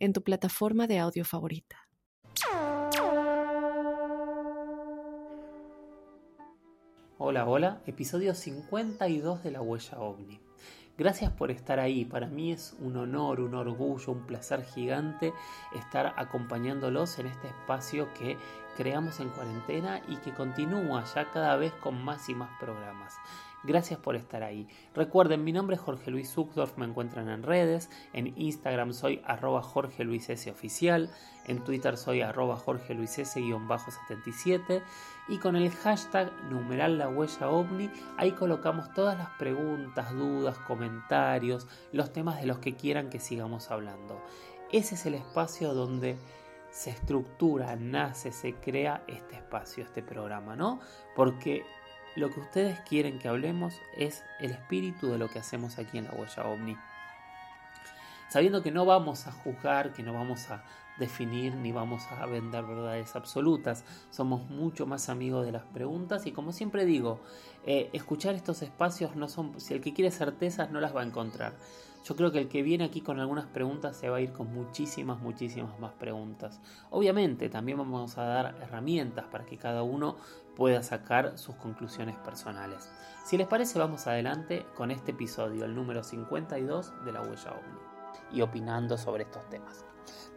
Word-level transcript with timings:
en 0.00 0.14
tu 0.14 0.22
plataforma 0.22 0.86
de 0.86 0.98
audio 0.98 1.24
favorita. 1.24 1.76
Hola, 7.18 7.46
hola, 7.46 7.82
episodio 7.86 8.34
52 8.34 9.42
de 9.44 9.50
La 9.50 9.60
Huella 9.60 10.00
OVNI. 10.00 10.40
Gracias 10.96 11.32
por 11.32 11.50
estar 11.50 11.78
ahí, 11.78 12.04
para 12.04 12.26
mí 12.26 12.52
es 12.52 12.74
un 12.80 12.96
honor, 12.96 13.40
un 13.40 13.54
orgullo, 13.54 14.12
un 14.12 14.26
placer 14.26 14.64
gigante 14.64 15.32
estar 15.74 16.14
acompañándolos 16.16 17.18
en 17.18 17.26
este 17.26 17.48
espacio 17.48 18.12
que 18.14 18.36
creamos 18.76 19.20
en 19.20 19.28
cuarentena 19.30 20.02
y 20.08 20.16
que 20.16 20.32
continúa 20.32 21.04
ya 21.14 21.30
cada 21.30 21.56
vez 21.56 21.72
con 21.74 22.02
más 22.02 22.28
y 22.28 22.34
más 22.34 22.50
programas. 22.58 23.14
Gracias 23.62 24.00
por 24.00 24.16
estar 24.16 24.42
ahí. 24.42 24.66
Recuerden, 24.94 25.44
mi 25.44 25.52
nombre 25.52 25.76
es 25.76 25.82
Jorge 25.82 26.10
Luis 26.10 26.32
Zuckdorf, 26.32 26.78
me 26.78 26.86
encuentran 26.86 27.28
en 27.28 27.42
redes, 27.42 27.90
en 28.14 28.32
Instagram 28.38 28.94
soy 28.94 29.20
arroba 29.24 29.62
Jorge 29.62 30.04
Luis 30.04 30.30
S 30.30 30.50
oficial, 30.50 31.10
en 31.46 31.62
Twitter 31.62 31.98
soy 31.98 32.22
arroba 32.22 32.56
Jorge 32.56 32.94
Luis 32.94 33.18
S-77 33.18 34.82
y 35.28 35.38
con 35.38 35.56
el 35.56 35.70
hashtag 35.70 36.32
numeral 36.50 36.96
la 36.96 37.08
huella 37.08 37.50
ovni, 37.50 37.90
ahí 38.16 38.32
colocamos 38.32 38.94
todas 38.94 39.18
las 39.18 39.28
preguntas, 39.38 40.10
dudas, 40.14 40.56
comentarios, 40.58 41.68
los 41.92 42.14
temas 42.14 42.40
de 42.40 42.46
los 42.46 42.58
que 42.58 42.76
quieran 42.76 43.10
que 43.10 43.20
sigamos 43.20 43.70
hablando. 43.70 44.22
Ese 44.72 44.94
es 44.94 45.04
el 45.04 45.14
espacio 45.14 45.74
donde 45.74 46.16
se 46.70 46.90
estructura, 46.90 47.76
nace, 47.76 48.32
se 48.32 48.54
crea 48.54 49.02
este 49.06 49.36
espacio, 49.36 49.84
este 49.84 50.02
programa, 50.02 50.56
¿no? 50.56 50.80
Porque 51.14 51.64
lo 52.16 52.30
que 52.30 52.40
ustedes 52.40 52.80
quieren 52.80 53.18
que 53.18 53.28
hablemos 53.28 53.74
es 53.96 54.24
el 54.40 54.50
espíritu 54.50 55.08
de 55.08 55.18
lo 55.18 55.28
que 55.28 55.38
hacemos 55.38 55.78
aquí 55.78 55.98
en 55.98 56.04
la 56.04 56.12
huella 56.12 56.46
ovni. 56.46 56.76
Sabiendo 58.28 58.62
que 58.62 58.70
no 58.70 58.84
vamos 58.84 59.26
a 59.26 59.32
juzgar, 59.32 59.92
que 59.92 60.02
no 60.02 60.12
vamos 60.12 60.50
a 60.50 60.62
definir 60.98 61.54
ni 61.54 61.72
vamos 61.72 62.02
a 62.12 62.26
vender 62.26 62.64
verdades 62.64 63.16
absolutas, 63.16 63.84
somos 64.10 64.48
mucho 64.50 64.86
más 64.86 65.08
amigos 65.08 65.46
de 65.46 65.52
las 65.52 65.64
preguntas 65.64 66.26
y 66.26 66.32
como 66.32 66.52
siempre 66.52 66.84
digo, 66.84 67.20
eh, 67.64 67.90
escuchar 67.92 68.34
estos 68.34 68.62
espacios 68.62 69.16
no 69.16 69.28
son, 69.28 69.58
si 69.60 69.74
el 69.74 69.80
que 69.80 69.94
quiere 69.94 70.10
certezas 70.10 70.70
no 70.70 70.80
las 70.80 70.94
va 70.94 71.00
a 71.00 71.06
encontrar. 71.06 71.54
Yo 72.04 72.16
creo 72.16 72.32
que 72.32 72.38
el 72.38 72.48
que 72.48 72.62
viene 72.62 72.84
aquí 72.84 73.02
con 73.02 73.20
algunas 73.20 73.46
preguntas 73.46 73.96
se 73.96 74.08
va 74.08 74.18
a 74.18 74.20
ir 74.20 74.32
con 74.32 74.52
muchísimas, 74.54 75.20
muchísimas 75.20 75.78
más 75.80 75.92
preguntas. 75.92 76.60
Obviamente 76.90 77.50
también 77.50 77.76
vamos 77.78 78.16
a 78.16 78.24
dar 78.24 78.56
herramientas 78.62 79.26
para 79.26 79.44
que 79.44 79.58
cada 79.58 79.82
uno 79.82 80.16
pueda 80.56 80.82
sacar 80.82 81.38
sus 81.38 81.56
conclusiones 81.56 82.16
personales. 82.18 82.88
Si 83.24 83.36
les 83.36 83.46
parece, 83.46 83.78
vamos 83.78 84.06
adelante 84.06 84.66
con 84.74 84.90
este 84.90 85.12
episodio, 85.12 85.64
el 85.64 85.74
número 85.74 86.02
52 86.02 87.04
de 87.04 87.12
la 87.12 87.22
huella 87.22 87.52
OVNI, 87.52 88.36
y 88.36 88.42
opinando 88.42 88.98
sobre 88.98 89.24
estos 89.24 89.48
temas. 89.48 89.84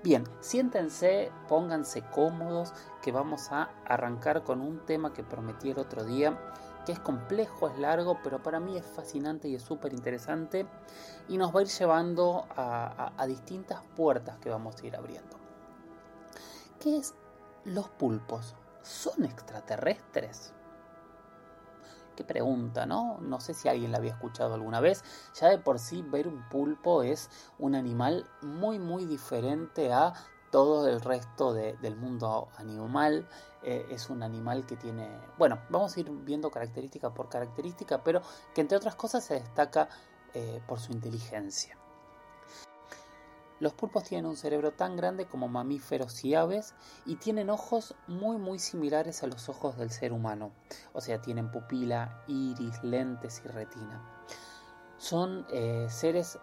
Bien, 0.03 0.23
siéntense, 0.42 1.31
pónganse 1.47 2.03
cómodos, 2.11 2.73
que 3.02 3.11
vamos 3.11 3.52
a 3.52 3.70
arrancar 3.86 4.44
con 4.44 4.61
un 4.61 4.86
tema 4.86 5.14
que 5.14 5.23
prometí 5.23 5.72
el 5.72 5.80
otro 5.80 6.03
día 6.03 6.38
que 6.86 6.92
es 6.92 7.00
complejo, 7.00 7.67
es 7.70 7.77
largo, 7.77 8.20
pero 8.23 8.42
para 8.42 8.59
mí 8.59 8.77
es 8.77 8.86
fascinante 8.86 9.48
y 9.48 9.55
es 9.55 9.64
súper 9.64 9.93
interesante 9.93 10.66
y 11.30 11.37
nos 11.37 11.55
va 11.55 11.60
a 11.60 11.64
ir 11.64 11.70
llevando 11.70 12.45
a, 12.55 13.26
distintas 13.27 13.82
puertas 13.95 14.37
que 14.39 14.49
vamos 14.49 14.76
a 14.82 14.86
ir 14.86 14.95
abriendo. 14.95 15.37
¿Qué 16.80 16.98
es 16.98 17.14
los 17.64 17.87
pulpos? 17.87 18.55
¿Son 18.83 19.23
extraterrestres? 19.23 20.54
Qué 22.16 22.23
pregunta, 22.23 22.86
¿no? 22.86 23.17
No 23.21 23.39
sé 23.39 23.54
si 23.54 23.67
alguien 23.70 23.92
la 23.92 23.98
había 23.98 24.11
escuchado 24.11 24.54
alguna 24.54 24.82
vez. 24.82 25.04
Ya 25.39 25.49
de 25.49 25.58
por 25.58 25.80
sí 25.80 26.04
ver 26.04 26.27
un 26.27 26.48
pulpo 26.49 27.02
es 27.02 27.30
un 27.58 27.76
animal 27.76 28.30
muy 28.42 28.77
muy 28.77 29.05
diferente 29.05 29.92
a 29.92 30.14
todo 30.52 30.88
el 30.88 31.02
resto 31.02 31.54
del 31.54 31.95
mundo 31.95 32.49
animal. 32.58 33.27
Eh, 33.64 33.88
es 33.89 34.10
un 34.10 34.22
animal 34.22 34.66
que 34.67 34.76
tiene, 34.76 35.10
bueno, 35.38 35.60
vamos 35.70 35.95
a 35.95 35.99
ir 36.02 36.11
viendo 36.11 36.52
característica 36.52 37.11
por 37.11 37.30
característica, 37.30 38.04
pero 38.04 38.22
que 38.54 38.61
entre 38.61 38.77
otras 38.77 38.95
cosas 38.95 39.23
se 39.23 39.36
destaca 39.36 39.89
eh, 40.33 40.61
por 40.67 40.80
su 40.80 40.92
inteligencia. 40.92 41.77
Los 43.63 43.73
pulpos 43.73 44.03
tienen 44.03 44.25
un 44.25 44.35
cerebro 44.35 44.73
tan 44.73 44.95
grande 44.95 45.25
como 45.25 45.47
mamíferos 45.47 46.23
y 46.25 46.35
aves 46.35 46.75
y 47.05 47.15
tienen 47.15 47.49
ojos 47.49 47.95
muy 48.07 48.37
muy 48.37 48.59
similares 48.59 49.23
a 49.23 49.27
los 49.27 49.47
ojos 49.47 49.77
del 49.77 49.89
ser 49.89 50.11
humano, 50.11 50.51
o 50.91 51.01
sea, 51.01 51.21
tienen 51.21 51.49
pupila, 51.49 52.23
iris, 52.27 52.83
lentes 52.83 53.41
y 53.43 53.47
retina. 53.47 54.03
Son 54.97 55.45
eh, 55.51 55.87
seres 55.89 56.39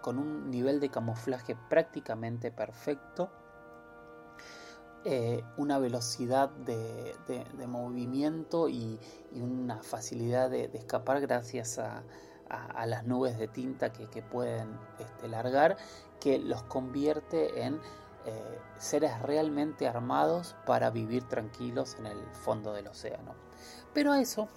con 0.00 0.18
un 0.18 0.50
nivel 0.50 0.80
de 0.80 0.88
camuflaje 0.88 1.56
prácticamente 1.68 2.50
perfecto 2.50 3.30
eh, 5.08 5.44
una 5.56 5.78
velocidad 5.78 6.50
de, 6.50 7.14
movimiento 7.68 8.68
y, 8.68 8.98
una 9.34 9.80
facilidad 9.84 10.50
de, 10.50 10.64
escapar 10.74 11.20
gracias 11.20 11.78
a, 11.78 12.02
las 12.86 13.06
nubes 13.06 13.38
de 13.38 13.46
tinta 13.46 13.92
que, 13.92 14.20
pueden 14.20 14.68
este, 14.98 15.28
largar, 15.28 15.76
que 16.20 16.38
los 16.38 16.62
convierte 16.64 17.62
en 17.62 17.80
eh, 18.24 18.58
seres 18.78 19.20
realmente 19.22 19.86
armados 19.86 20.56
para 20.66 20.90
vivir 20.90 21.24
tranquilos 21.28 21.96
en 21.98 22.06
el 22.06 22.18
fondo 22.32 22.72
del 22.72 22.88
océano. 22.88 23.34
Pero 23.94 24.12
a 24.12 24.20
eso 24.20 24.48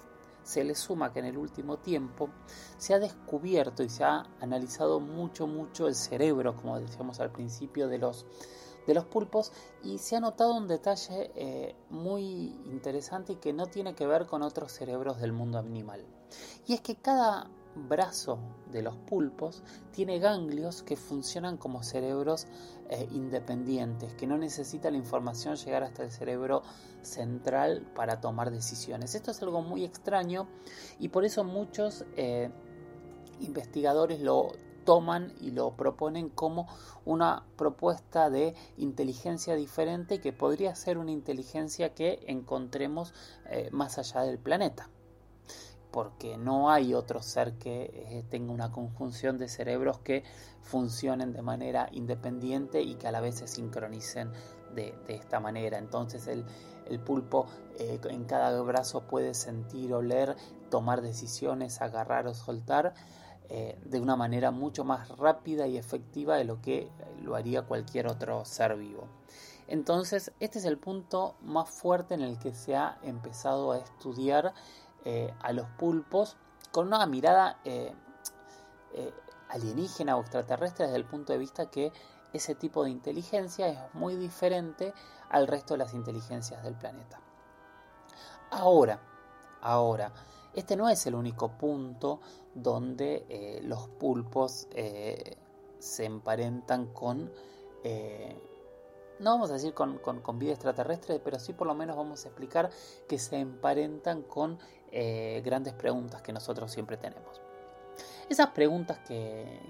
se 0.42 0.64
le 0.64 0.74
suma 0.74 1.12
que 1.12 1.20
en 1.20 1.26
el 1.26 1.38
último 1.38 1.76
tiempo 1.78 2.30
se 2.78 2.94
ha 2.94 2.98
descubierto 2.98 3.82
y 3.82 3.88
se 3.88 4.04
ha 4.04 4.26
analizado 4.40 5.00
mucho, 5.00 5.46
mucho 5.46 5.86
el 5.86 5.94
cerebro, 5.94 6.56
como 6.56 6.80
decíamos 6.80 7.20
al 7.20 7.30
principio, 7.30 7.88
de 7.88 7.98
los 7.98 8.26
de 8.86 8.94
los 8.94 9.04
pulpos 9.04 9.52
y 9.84 9.98
se 9.98 10.16
ha 10.16 10.20
notado 10.20 10.54
un 10.54 10.66
detalle 10.66 11.30
eh, 11.34 11.76
muy 11.90 12.58
interesante 12.66 13.34
y 13.34 13.36
que 13.36 13.52
no 13.52 13.66
tiene 13.66 13.94
que 13.94 14.06
ver 14.06 14.26
con 14.26 14.42
otros 14.42 14.72
cerebros 14.72 15.20
del 15.20 15.32
mundo 15.32 15.58
animal. 15.58 16.04
Y 16.66 16.74
es 16.74 16.80
que 16.80 16.96
cada 16.96 17.50
brazo 17.74 18.38
de 18.70 18.82
los 18.82 18.96
pulpos 18.96 19.62
tiene 19.92 20.18
ganglios 20.18 20.82
que 20.82 20.96
funcionan 20.96 21.56
como 21.56 21.82
cerebros 21.82 22.46
eh, 22.88 23.08
independientes, 23.12 24.14
que 24.14 24.26
no 24.26 24.36
necesita 24.38 24.90
la 24.90 24.96
información 24.96 25.56
llegar 25.56 25.82
hasta 25.82 26.02
el 26.02 26.10
cerebro 26.10 26.62
central 27.02 27.86
para 27.94 28.20
tomar 28.20 28.50
decisiones. 28.50 29.14
Esto 29.14 29.30
es 29.30 29.42
algo 29.42 29.62
muy 29.62 29.84
extraño 29.84 30.48
y 30.98 31.08
por 31.08 31.24
eso 31.24 31.44
muchos 31.44 32.04
eh, 32.16 32.50
investigadores 33.40 34.20
lo 34.20 34.52
toman 34.84 35.32
y 35.40 35.50
lo 35.50 35.76
proponen 35.76 36.30
como 36.30 36.66
una 37.04 37.44
propuesta 37.56 38.30
de 38.30 38.54
inteligencia 38.76 39.54
diferente 39.54 40.20
que 40.20 40.32
podría 40.32 40.74
ser 40.74 40.98
una 40.98 41.12
inteligencia 41.12 41.94
que 41.94 42.24
encontremos 42.26 43.14
eh, 43.50 43.68
más 43.72 43.98
allá 43.98 44.22
del 44.22 44.38
planeta. 44.38 44.88
Porque 45.90 46.36
no 46.36 46.70
hay 46.70 46.94
otro 46.94 47.22
ser 47.22 47.54
que 47.54 47.90
eh, 47.92 48.24
tenga 48.28 48.52
una 48.52 48.70
conjunción 48.70 49.38
de 49.38 49.48
cerebros 49.48 49.98
que 49.98 50.24
funcionen 50.62 51.32
de 51.32 51.42
manera 51.42 51.88
independiente 51.92 52.82
y 52.82 52.94
que 52.94 53.08
a 53.08 53.12
la 53.12 53.20
vez 53.20 53.36
se 53.36 53.48
sincronicen 53.48 54.32
de, 54.74 54.94
esta 55.08 55.40
manera. 55.40 55.78
Entonces 55.78 56.26
el, 56.26 56.44
pulpo 57.00 57.46
eh, 57.78 58.00
en 58.08 58.24
cada 58.24 58.60
brazo 58.62 59.02
puede 59.02 59.34
sentir, 59.34 59.92
oler, 59.92 60.36
tomar 60.70 61.02
decisiones, 61.02 61.80
agarrar 61.80 62.26
o 62.26 62.34
soltar 62.34 62.94
eh, 63.48 63.76
de 63.84 64.00
una 64.00 64.14
manera 64.14 64.52
mucho 64.52 64.84
más 64.84 65.08
rápida 65.18 65.66
y 65.66 65.76
efectiva 65.76 66.36
de 66.36 66.44
lo 66.44 66.60
que 66.60 66.88
lo 67.20 67.34
haría 67.34 67.62
cualquier 67.62 68.06
otro 68.06 68.44
ser 68.44 68.76
vivo. 68.76 69.08
Entonces, 69.66 70.32
este 70.40 70.58
es 70.58 70.64
el 70.64 70.78
punto 70.78 71.36
más 71.42 71.68
fuerte 71.68 72.14
en 72.14 72.22
el 72.22 72.38
que 72.38 72.52
se 72.54 72.76
ha 72.76 72.98
empezado 73.02 73.72
a 73.72 73.78
estudiar 73.78 74.52
eh, 75.04 75.34
a 75.40 75.52
los 75.52 75.66
pulpos 75.70 76.36
con 76.72 76.86
una 76.86 77.04
mirada 77.06 77.58
eh, 77.64 77.94
alienígena 79.48 80.16
o 80.16 80.20
extraterrestre 80.20 80.86
desde 80.86 80.98
el 80.98 81.04
punto 81.04 81.32
de 81.32 81.38
vista 81.38 81.70
que 81.70 81.92
ese 82.32 82.54
tipo 82.54 82.84
de 82.84 82.90
inteligencia 82.90 83.68
es 83.68 83.94
muy 83.94 84.16
diferente 84.16 84.94
al 85.28 85.46
resto 85.46 85.74
de 85.74 85.78
las 85.78 85.94
inteligencias 85.94 86.62
del 86.62 86.74
planeta. 86.74 87.20
Ahora, 88.50 89.00
ahora, 89.60 90.12
este 90.54 90.76
no 90.76 90.88
es 90.88 91.06
el 91.06 91.14
único 91.14 91.48
punto 91.50 92.20
donde 92.54 93.26
eh, 93.28 93.60
los 93.62 93.88
pulpos 93.88 94.66
eh, 94.72 95.36
se 95.78 96.04
emparentan 96.04 96.86
con 96.86 97.30
eh, 97.84 98.36
no 99.20 99.32
vamos 99.32 99.50
a 99.50 99.54
decir 99.54 99.74
con, 99.74 100.00
vida 100.38 100.52
extraterrestre, 100.52 101.20
pero 101.20 101.38
sí 101.38 101.52
por 101.52 101.66
lo 101.66 101.74
menos 101.74 101.94
vamos 101.94 102.24
a 102.24 102.28
explicar 102.28 102.70
que 103.06 103.18
se 103.18 103.38
emparentan 103.38 104.22
con 104.22 104.58
eh, 104.92 105.42
grandes 105.44 105.74
preguntas 105.74 106.22
que 106.22 106.32
nosotros 106.32 106.70
siempre 106.70 106.96
tenemos. 106.96 107.40
Esas 108.28 108.50
preguntas 108.50 108.98
que, 109.06 109.60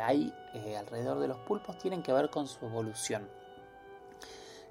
hay 0.00 0.32
eh, 0.54 0.76
alrededor 0.76 1.20
de 1.20 1.28
los 1.28 1.38
pulpos 1.38 1.76
tienen 1.76 2.02
que 2.02 2.12
ver 2.12 2.30
con 2.30 2.46
su 2.46 2.64
evolución. 2.64 3.28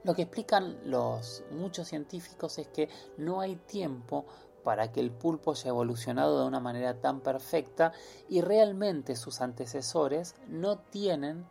Lo 0.03 0.15
que 0.15 0.23
explican 0.23 0.77
los 0.85 1.43
muchos 1.51 1.87
científicos 1.87 2.57
es 2.57 2.67
que 2.67 2.89
no 3.17 3.41
hay 3.41 3.55
tiempo 3.55 4.25
para 4.63 4.91
que 4.91 4.99
el 4.99 5.11
pulpo 5.11 5.51
haya 5.51 5.69
evolucionado 5.69 6.41
de 6.41 6.47
una 6.47 6.59
manera 6.59 6.99
tan 6.99 7.21
perfecta 7.21 7.93
y 8.27 8.41
realmente 8.41 9.15
sus 9.15 9.39
antecesores 9.41 10.35
no 10.47 10.79
tienen 10.79 11.45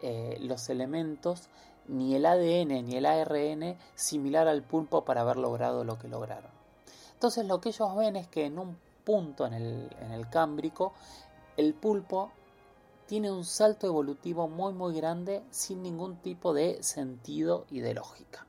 eh, 0.00 0.38
los 0.40 0.68
elementos 0.68 1.48
ni 1.88 2.14
el 2.14 2.24
ADN 2.24 2.86
ni 2.86 2.96
el 2.96 3.06
ARN 3.06 3.76
similar 3.94 4.46
al 4.46 4.62
pulpo 4.62 5.04
para 5.04 5.22
haber 5.22 5.38
logrado 5.38 5.84
lo 5.84 5.98
que 5.98 6.08
lograron. 6.08 6.61
Entonces 7.22 7.46
lo 7.46 7.60
que 7.60 7.68
ellos 7.68 7.94
ven 7.94 8.16
es 8.16 8.26
que 8.26 8.46
en 8.46 8.58
un 8.58 8.76
punto 9.04 9.46
en 9.46 9.52
el, 9.52 9.96
en 10.00 10.10
el 10.10 10.28
Cámbrico 10.28 10.92
el 11.56 11.72
pulpo 11.72 12.32
tiene 13.06 13.30
un 13.30 13.44
salto 13.44 13.86
evolutivo 13.86 14.48
muy 14.48 14.72
muy 14.72 14.92
grande 14.96 15.44
sin 15.50 15.84
ningún 15.84 16.16
tipo 16.16 16.52
de 16.52 16.82
sentido 16.82 17.64
y 17.70 17.78
de 17.78 17.94
lógica. 17.94 18.44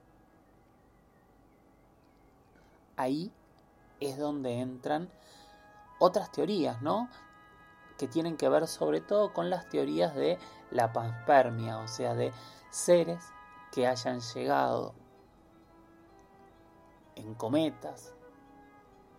Ahí 2.98 3.32
es 4.00 4.18
donde 4.18 4.60
entran 4.60 5.08
otras 6.00 6.32
teorías, 6.32 6.82
¿no? 6.82 7.10
Que 8.00 8.08
tienen 8.08 8.38
que 8.38 8.50
ver 8.50 8.66
sobre 8.68 9.02
todo 9.02 9.34
con 9.34 9.52
las 9.52 9.70
teorías 9.70 10.16
de 10.16 10.40
la 10.72 10.92
panspermia, 10.94 11.78
o 11.78 11.88
sea, 11.88 12.16
de 12.16 12.34
seres 12.72 13.24
que 13.72 13.86
hayan 13.86 14.20
llegado 14.20 14.96
en 17.16 17.36
cometas, 17.36 18.16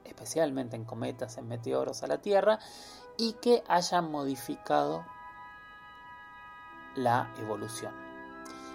especialmente 0.05 0.77
en 0.77 0.85
cometas, 0.85 1.39
en 1.39 1.49
meteoros 1.49 2.03
a 2.03 2.07
la 2.07 2.19
Tierra, 2.19 2.59
y 3.17 3.35
que 3.35 3.63
hayan 3.69 4.11
modificado 4.11 5.05
la 6.97 7.33
evolución. 7.39 7.93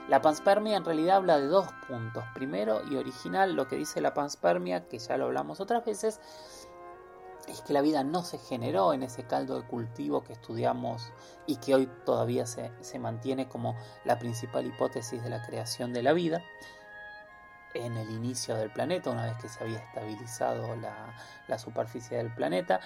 La 0.09 0.21
panspermia 0.21 0.75
en 0.75 0.85
realidad 0.85 1.17
habla 1.17 1.39
de 1.39 1.47
dos 1.47 1.67
puntos. 1.87 2.23
Primero 2.33 2.81
y 2.89 2.95
original, 2.95 3.53
lo 3.53 3.67
que 3.67 3.75
dice 3.75 4.01
la 4.01 4.13
panspermia, 4.13 4.87
que 4.87 4.97
ya 4.97 5.17
lo 5.17 5.25
hablamos 5.25 5.59
otras 5.59 5.85
veces, 5.85 6.19
es 7.47 7.61
que 7.61 7.73
la 7.73 7.81
vida 7.81 8.03
no 8.03 8.23
se 8.23 8.37
generó 8.37 8.93
en 8.93 9.03
ese 9.03 9.23
caldo 9.23 9.59
de 9.59 9.67
cultivo 9.67 10.23
que 10.23 10.33
estudiamos 10.33 11.11
y 11.45 11.57
que 11.57 11.75
hoy 11.75 11.89
todavía 12.05 12.45
se, 12.45 12.99
mantiene 12.99 13.47
como 13.47 13.75
la 14.05 14.19
principal 14.19 14.65
hipótesis 14.65 15.23
de 15.23 15.29
la 15.29 15.45
creación 15.45 15.93
de 15.93 16.03
la 16.03 16.13
vida 16.13 16.43
en 17.73 17.97
el 17.97 18.09
inicio 18.11 18.55
del 18.55 18.71
planeta, 18.71 19.09
una 19.09 19.25
vez 19.25 19.37
que 19.41 19.49
se 19.49 19.63
había 19.63 19.79
estabilizado 19.79 20.75
la, 20.75 21.59
superficie 21.59 22.17
del 22.17 22.33
planeta. 22.33 22.79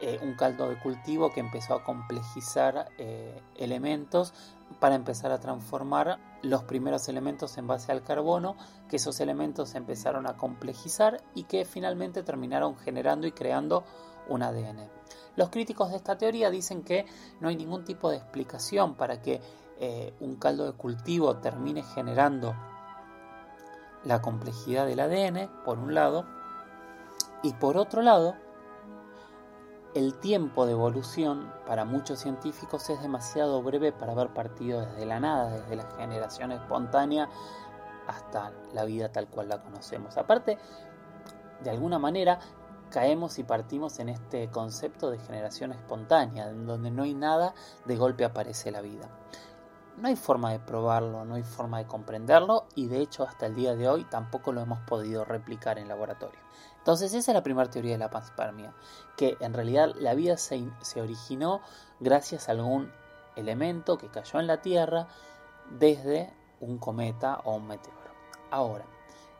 Eh, 0.00 0.20
un 0.22 0.34
caldo 0.34 0.68
de 0.68 0.78
cultivo 0.78 1.32
que 1.32 1.40
empezó 1.40 1.74
a 1.74 1.82
complejizar 1.82 2.88
eh, 2.98 3.42
elementos 3.56 4.32
para 4.78 4.94
empezar 4.94 5.32
a 5.32 5.40
transformar 5.40 6.20
los 6.42 6.62
primeros 6.62 7.08
elementos 7.08 7.58
en 7.58 7.66
base 7.66 7.90
al 7.90 8.04
carbono, 8.04 8.56
que 8.88 8.96
esos 8.96 9.18
elementos 9.18 9.74
empezaron 9.74 10.28
a 10.28 10.36
complejizar 10.36 11.20
y 11.34 11.44
que 11.44 11.64
finalmente 11.64 12.22
terminaron 12.22 12.76
generando 12.76 13.26
y 13.26 13.32
creando 13.32 13.82
un 14.28 14.42
ADN. 14.42 14.88
Los 15.34 15.50
críticos 15.50 15.90
de 15.90 15.96
esta 15.96 16.16
teoría 16.16 16.50
dicen 16.50 16.82
que 16.82 17.06
no 17.40 17.48
hay 17.48 17.56
ningún 17.56 17.84
tipo 17.84 18.10
de 18.10 18.18
explicación 18.18 18.94
para 18.94 19.20
que 19.20 19.40
eh, 19.80 20.12
un 20.20 20.36
caldo 20.36 20.66
de 20.66 20.72
cultivo 20.72 21.36
termine 21.36 21.82
generando 21.82 22.54
la 24.04 24.22
complejidad 24.22 24.86
del 24.86 25.00
ADN, 25.00 25.50
por 25.64 25.78
un 25.78 25.94
lado, 25.94 26.24
y 27.42 27.52
por 27.54 27.76
otro 27.76 28.02
lado, 28.02 28.34
el 29.94 30.14
tiempo 30.18 30.66
de 30.66 30.72
evolución 30.72 31.52
para 31.66 31.84
muchos 31.84 32.20
científicos 32.20 32.88
es 32.90 33.00
demasiado 33.00 33.62
breve 33.62 33.92
para 33.92 34.12
haber 34.12 34.32
partido 34.32 34.80
desde 34.80 35.06
la 35.06 35.18
nada, 35.18 35.50
desde 35.50 35.76
la 35.76 35.90
generación 35.96 36.52
espontánea 36.52 37.28
hasta 38.06 38.52
la 38.72 38.84
vida 38.84 39.10
tal 39.10 39.28
cual 39.28 39.48
la 39.48 39.62
conocemos. 39.62 40.16
Aparte, 40.16 40.58
de 41.62 41.70
alguna 41.70 41.98
manera, 41.98 42.38
caemos 42.90 43.38
y 43.38 43.44
partimos 43.44 43.98
en 43.98 44.08
este 44.08 44.50
concepto 44.50 45.10
de 45.10 45.18
generación 45.18 45.72
espontánea, 45.72 46.48
en 46.48 46.66
donde 46.66 46.90
no 46.90 47.02
hay 47.02 47.14
nada, 47.14 47.54
de 47.84 47.96
golpe 47.96 48.24
aparece 48.24 48.70
la 48.70 48.80
vida. 48.80 49.08
No 50.00 50.06
hay 50.06 50.14
forma 50.14 50.52
de 50.52 50.60
probarlo, 50.60 51.24
no 51.24 51.34
hay 51.34 51.42
forma 51.42 51.78
de 51.78 51.86
comprenderlo 51.86 52.68
y 52.76 52.86
de 52.86 53.00
hecho 53.00 53.24
hasta 53.24 53.46
el 53.46 53.56
día 53.56 53.74
de 53.74 53.88
hoy 53.88 54.04
tampoco 54.04 54.52
lo 54.52 54.60
hemos 54.60 54.78
podido 54.80 55.24
replicar 55.24 55.76
en 55.76 55.88
laboratorio. 55.88 56.38
Entonces 56.76 57.12
esa 57.14 57.32
es 57.32 57.34
la 57.34 57.42
primera 57.42 57.68
teoría 57.68 57.92
de 57.92 57.98
la 57.98 58.08
panspermia, 58.08 58.72
que 59.16 59.36
en 59.40 59.52
realidad 59.52 59.90
la 59.96 60.14
vida 60.14 60.36
se, 60.36 60.64
originó 61.00 61.62
gracias 61.98 62.48
a 62.48 62.52
algún 62.52 62.92
elemento 63.34 63.98
que 63.98 64.08
cayó 64.08 64.38
en 64.38 64.46
la 64.46 64.62
Tierra 64.62 65.08
desde 65.68 66.32
un 66.60 66.78
cometa 66.78 67.40
o 67.42 67.56
un 67.56 67.66
meteoro. 67.66 67.98
Ahora, 68.52 68.84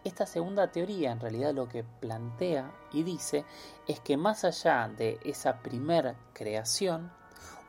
esta 0.02 0.26
segunda 0.26 0.72
teoría 0.72 1.12
en 1.12 1.20
realidad 1.20 1.54
lo 1.54 1.68
que 1.68 1.84
plantea 1.84 2.72
y 2.92 3.04
dice 3.04 3.44
es 3.86 4.00
que 4.00 4.16
más 4.16 4.44
allá 4.44 4.88
de 4.88 5.20
esa 5.22 5.58
primera 5.58 6.16
creación, 6.32 7.12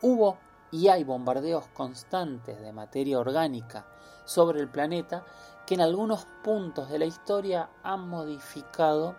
hubo 0.02 0.38
y 0.72 0.88
hay 0.88 1.04
bombardeos 1.04 1.68
constantes 1.68 2.60
de 2.62 2.72
materia 2.72 3.20
orgánica 3.20 3.86
sobre 4.26 4.60
el 4.60 4.70
planeta 4.70 5.26
que 5.66 5.76
en 5.76 5.82
algunos 5.82 6.26
puntos 6.44 6.90
de 6.90 7.00
la 7.00 7.06
historia 7.06 7.70
han 7.84 8.08
modificado 8.08 9.16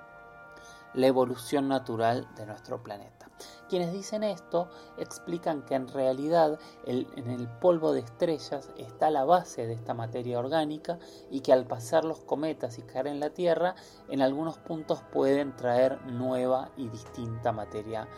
la 0.94 1.06
evolución 1.06 1.69
natural 1.69 2.29
de 2.37 2.47
nuestro 2.47 2.82
planeta. 2.82 3.29
Quienes 3.69 3.93
dicen 3.93 4.25
esto 4.25 4.69
explican 4.99 5.62
que 5.62 5.76
en 5.76 5.88
realidad 5.88 6.58
en 6.85 7.31
el 7.31 7.49
polvo 7.49 7.93
de 7.93 8.00
estrellas 8.00 8.69
está 8.76 9.11
la 9.11 9.25
base 9.25 9.67
de 9.67 9.75
esta 9.75 9.94
materia 9.94 10.38
orgánica 10.38 10.99
y 11.31 11.41
que 11.41 11.53
al 11.53 11.67
pasar 11.67 12.05
los 12.05 12.19
cometas 12.20 12.79
y 12.79 12.82
caer 12.82 13.06
en 13.06 13.20
la 13.20 13.31
Tierra, 13.31 13.76
en 14.08 14.23
algunos 14.23 14.58
puntos 14.58 15.03
pueden 15.12 15.55
traer 15.56 16.03
nueva 16.06 16.70
y 16.76 16.88
distinta 16.88 17.53
materia 17.53 18.08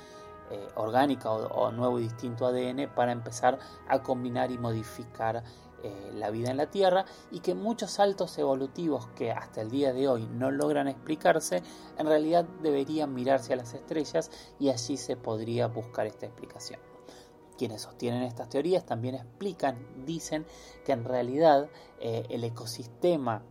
eh, 0.52 0.68
orgánica 0.74 1.30
o, 1.30 1.72
nuevo 1.72 1.98
y 1.98 2.02
distinto 2.02 2.46
ADN 2.46 2.90
para 2.94 3.10
empezar 3.10 3.58
a 3.88 4.02
combinar 4.02 4.50
y 4.50 4.58
modificar 4.58 5.42
eh, 5.82 6.12
la 6.14 6.30
vida 6.30 6.50
en 6.50 6.58
la 6.58 6.70
Tierra 6.70 7.06
y 7.30 7.40
que 7.40 7.54
muchos 7.54 7.92
saltos 7.92 8.36
evolutivos 8.36 9.06
que 9.16 9.32
hasta 9.32 9.62
el 9.62 9.70
día 9.70 9.94
de 9.94 10.08
hoy 10.08 10.26
no 10.26 10.50
logran 10.50 10.88
explicarse, 10.88 11.62
en 11.96 12.06
realidad 12.06 12.44
deberían 12.62 13.14
mirarse 13.14 13.54
a 13.54 13.56
las 13.56 13.72
estrellas 13.72 14.30
y 14.58 14.68
allí 14.68 14.98
se 14.98 15.16
podría 15.16 15.68
buscar 15.68 16.06
esta 16.06 16.26
explicación. 16.26 16.80
Quienes 17.56 17.80
sostienen 17.80 18.22
estas 18.22 18.50
teorías 18.50 18.84
también 18.84 19.14
explican, 19.14 20.04
dicen 20.04 20.44
que 20.84 20.92
en 20.92 21.04
realidad 21.04 21.70
eh, 21.98 22.26
el 22.28 22.44
ecosistema 22.44 23.42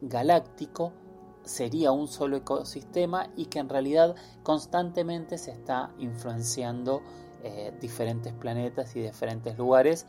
galáctico 0.00 0.94
sería 1.44 1.92
un 1.92 2.08
solo 2.08 2.36
ecosistema 2.36 3.28
y 3.36 3.46
que 3.46 3.58
en 3.58 3.68
realidad 3.68 4.14
constantemente 4.42 5.38
se 5.38 5.50
está 5.50 5.90
influenciando 5.98 7.02
eh, 7.44 7.72
diferentes 7.80 8.32
planetas 8.32 8.94
y 8.94 9.00
diferentes 9.00 9.58
lugares 9.58 10.06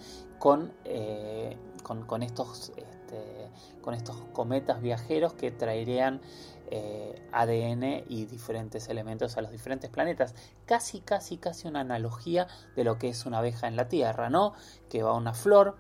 eh, 0.86 1.58
con, 1.82 2.06
con, 2.06 2.22
estos, 2.22 2.72
este, 2.76 3.50
con 3.82 3.94
estos 3.94 4.18
cometas 4.34 4.82
viajeros 4.82 5.34
que 5.34 5.50
traerían 5.50 6.22
eh, 6.70 7.28
ADN 7.32 8.04
y 8.08 8.26
diferentes 8.26 8.88
elementos 8.90 9.38
a 9.38 9.42
los 9.42 9.52
diferentes 9.52 9.90
planetas. 9.90 10.36
Casi, 10.66 11.00
casi, 11.00 11.38
casi 11.38 11.68
una 11.68 11.80
analogía 11.80 12.48
de 12.76 12.84
lo 12.84 13.00
que 13.00 13.10
es 13.10 13.26
una 13.26 13.40
abeja 13.40 13.68
en 13.68 13.78
la 13.78 13.88
Tierra, 13.88 14.30
¿no? 14.30 14.54
Que 14.90 15.02
va 15.02 15.12
a 15.12 15.14
una 15.14 15.34
flor, 15.34 15.78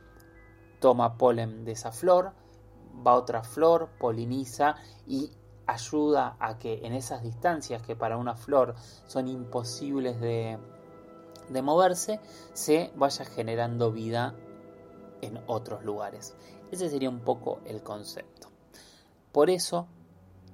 toma 0.79 1.17
polen 1.17 1.65
de 1.65 1.73
esa 1.73 1.91
flor, 1.91 2.33
va 3.05 3.11
a 3.11 3.15
otra 3.15 3.43
flor, 3.43 3.89
poliniza 3.99 4.75
y 5.05 5.31
ayuda 5.67 6.35
a 6.39 6.57
que 6.57 6.85
en 6.85 6.93
esas 6.93 7.23
distancias 7.23 7.81
que 7.81 7.95
para 7.95 8.17
una 8.17 8.35
flor 8.35 8.75
son 9.07 9.27
imposibles 9.27 10.19
de, 10.19 10.57
de 11.49 11.61
moverse, 11.61 12.19
se 12.53 12.91
vaya 12.95 13.25
generando 13.25 13.91
vida 13.91 14.35
en 15.21 15.41
otros 15.47 15.83
lugares. 15.83 16.35
Ese 16.71 16.89
sería 16.89 17.09
un 17.09 17.21
poco 17.21 17.61
el 17.65 17.81
concepto. 17.81 18.49
Por 19.31 19.49
eso, 19.49 19.87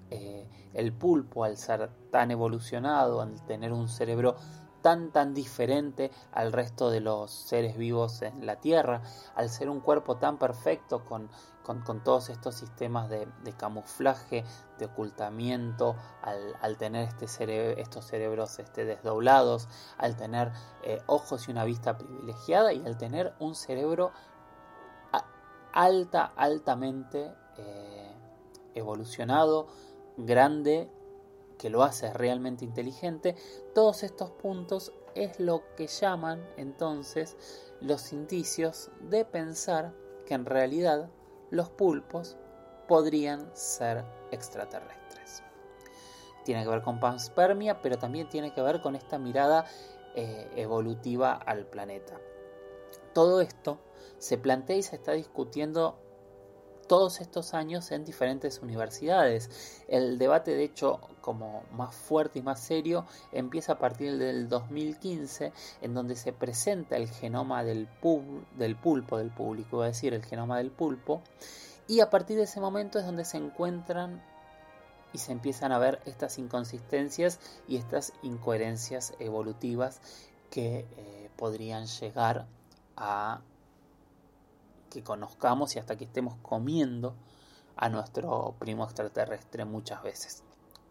eh, 0.09 0.47
el 0.73 0.93
pulpo, 0.93 1.43
al 1.43 1.57
ser 1.57 1.89
tan 2.11 2.31
evolucionado, 2.31 3.21
al 3.21 3.43
tener 3.45 3.73
un 3.73 3.89
cerebro 3.89 4.35
tan 4.81 5.11
tan 5.11 5.33
diferente 5.33 6.09
al 6.31 6.53
resto 6.53 6.89
de 6.89 7.01
los 7.01 7.31
seres 7.31 7.77
vivos 7.77 8.21
en 8.21 8.45
la 8.45 8.57
Tierra, 8.57 9.01
al 9.35 9.49
ser 9.49 9.69
un 9.69 9.81
cuerpo 9.81 10.17
tan 10.17 10.37
perfecto 10.37 11.03
con, 11.03 11.29
con, 11.85 12.03
todos 12.03 12.29
estos 12.29 12.55
sistemas 12.55 13.09
de, 13.09 13.27
camuflaje, 13.57 14.43
de 14.79 14.85
ocultamiento, 14.85 15.95
al, 16.23 16.77
tener 16.77 17.07
este 17.07 17.79
estos 17.79 18.05
cerebros 18.05 18.57
este, 18.57 18.85
desdoblados, 18.85 19.67
al 19.97 20.15
tener 20.15 20.51
eh, 20.83 21.01
ojos 21.05 21.47
y 21.47 21.51
una 21.51 21.65
vista 21.65 21.97
privilegiada 21.97 22.73
y 22.73 22.83
al 22.85 22.97
tener 22.97 23.33
un 23.39 23.53
cerebro 23.53 24.11
alta, 25.71 26.33
altamente 26.35 27.31
eh, 27.57 28.11
evolucionado, 28.73 29.67
grande, 30.17 30.89
que 31.59 31.69
lo 31.69 31.83
hace 31.83 32.11
realmente 32.13 32.65
inteligente, 32.65 33.35
todos 33.75 34.01
estos 34.03 34.31
puntos 34.31 34.91
es 35.13 35.39
lo 35.39 35.61
que 35.75 35.87
llaman 35.87 36.43
entonces 36.57 37.37
los 37.81 38.13
indicios 38.13 38.89
de 39.01 39.25
pensar 39.25 39.93
que 40.25 40.33
en 40.33 40.45
realidad 40.45 41.09
los 41.51 41.69
pulpos 41.69 42.37
podrían 42.87 43.49
ser 43.53 44.03
extraterrestres. 44.31 45.43
Tiene 46.43 46.63
que 46.63 46.69
ver 46.69 46.81
con 46.81 46.99
panspermia, 46.99 47.81
pero 47.81 47.97
también 47.97 48.29
tiene 48.29 48.53
que 48.53 48.61
ver 48.61 48.81
con 48.81 48.95
esta 48.95 49.19
mirada 49.19 49.65
eh, 50.15 50.49
evolutiva 50.55 51.33
al 51.33 51.65
planeta. 51.65 52.19
Todo 53.13 53.41
esto 53.41 53.79
se 54.17 54.37
plantea 54.37 54.77
y 54.77 54.83
se 54.83 54.95
está 54.95 55.11
discutiendo 55.11 55.99
todos 56.89 57.21
estos 57.21 57.53
años 57.53 57.91
en 57.91 58.03
diferentes 58.03 58.61
universidades. 58.63 59.83
El 59.87 60.17
debate, 60.17 60.55
de 60.55 60.63
hecho, 60.63 60.99
como 61.21 61.63
más 61.71 61.95
fuerte 61.95 62.39
y 62.39 62.41
más 62.41 62.59
serio, 62.59 63.05
empieza 63.31 63.73
a 63.73 63.77
partir 63.77 64.17
del 64.17 64.49
2015, 64.49 65.53
en 65.81 65.93
donde 65.93 66.15
se 66.15 66.33
presenta 66.33 66.97
el 66.97 67.07
genoma 67.07 67.63
del, 67.63 67.87
del 68.57 68.75
pulpo, 68.75 69.19
del 69.19 69.29
público, 69.29 69.83
a 69.83 69.85
decir, 69.85 70.15
el 70.15 70.25
genoma 70.25 70.57
del 70.57 70.71
pulpo, 70.71 71.21
y 71.87 71.99
a 71.99 72.09
partir 72.09 72.37
de 72.37 72.43
ese 72.43 72.59
momento 72.59 72.97
es 72.97 73.05
donde 73.05 73.23
se 73.23 73.37
encuentran 73.37 74.23
y 75.13 75.19
se 75.19 75.31
empiezan 75.31 75.71
a 75.71 75.77
ver 75.77 76.01
estas 76.05 76.39
inconsistencias 76.39 77.39
y 77.67 77.77
estas 77.77 78.13
incoherencias 78.23 79.13
evolutivas 79.19 80.01
que 80.49 80.87
eh, 80.97 81.29
podrían 81.35 81.85
llegar 81.85 82.47
a 82.97 83.41
que 84.89 85.03
conozcamos 85.03 85.75
y 85.75 85.79
hasta 85.79 85.97
que 85.97 86.05
estemos 86.05 86.35
comiendo 86.41 87.15
a 87.75 87.89
nuestro 87.89 88.55
primo 88.59 88.83
extraterrestre 88.83 89.65
muchas 89.65 90.03
veces. 90.03 90.43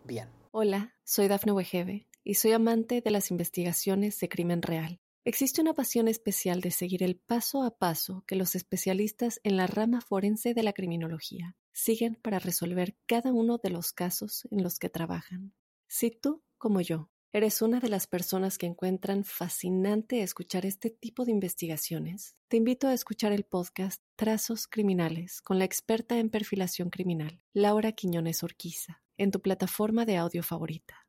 Bien. 0.05 0.28
Hola, 0.52 0.95
soy 1.05 1.28
Dafne 1.28 1.52
Wegebe 1.52 2.07
y 2.25 2.35
soy 2.35 2.52
amante 2.52 3.00
de 3.00 3.11
las 3.11 3.31
investigaciones 3.31 4.19
de 4.21 4.28
crimen 4.28 4.62
real. 4.62 5.00
Existe 5.25 5.61
una 5.61 5.75
pasión 5.75 6.09
especial 6.09 6.62
de 6.62 6.71
seguir 6.71 7.02
el 7.02 7.17
paso 7.17 7.62
a 7.62 7.76
paso 7.76 8.25
que 8.26 8.37
los 8.37 8.55
especialistas 8.55 9.40
en 9.43 9.59
la 9.59 9.67
rama 9.67 10.00
forense 10.00 10.55
de 10.55 10.62
la 10.62 10.73
criminología 10.73 11.57
siguen 11.73 12.14
para 12.14 12.38
resolver 12.38 12.97
cada 13.07 13.33
uno 13.33 13.59
de 13.59 13.71
los 13.71 13.93
casos 13.93 14.49
en 14.50 14.62
los 14.62 14.78
que 14.78 14.88
trabajan. 14.88 15.52
Si 15.87 16.11
tú, 16.11 16.43
como 16.57 16.81
yo, 16.81 17.11
¿Eres 17.31 17.61
una 17.61 17.79
de 17.79 17.91
las 17.91 18.07
personas 18.07 18.57
que 18.57 18.65
encuentran 18.65 19.23
fascinante 19.23 20.23
escuchar 20.23 20.65
este 20.65 20.89
tipo 20.89 21.27
de 21.27 21.31
investigaciones? 21.31 22.39
Te 22.49 22.57
invito 22.57 22.89
a 22.89 22.95
escuchar 22.95 23.33
el 23.33 23.45
podcast 23.45 24.03
Trazos 24.17 24.67
Criminales 24.67 25.43
con 25.43 25.59
la 25.59 25.67
experta 25.67 26.17
en 26.17 26.31
perfilación 26.31 26.89
criminal, 26.89 27.43
Laura 27.53 27.93
Quiñones 27.93 28.43
Orquiza, 28.43 29.03
en 29.19 29.31
tu 29.31 29.43
plataforma 29.43 30.07
de 30.07 30.17
audio 30.17 30.43
favorita. 30.43 31.07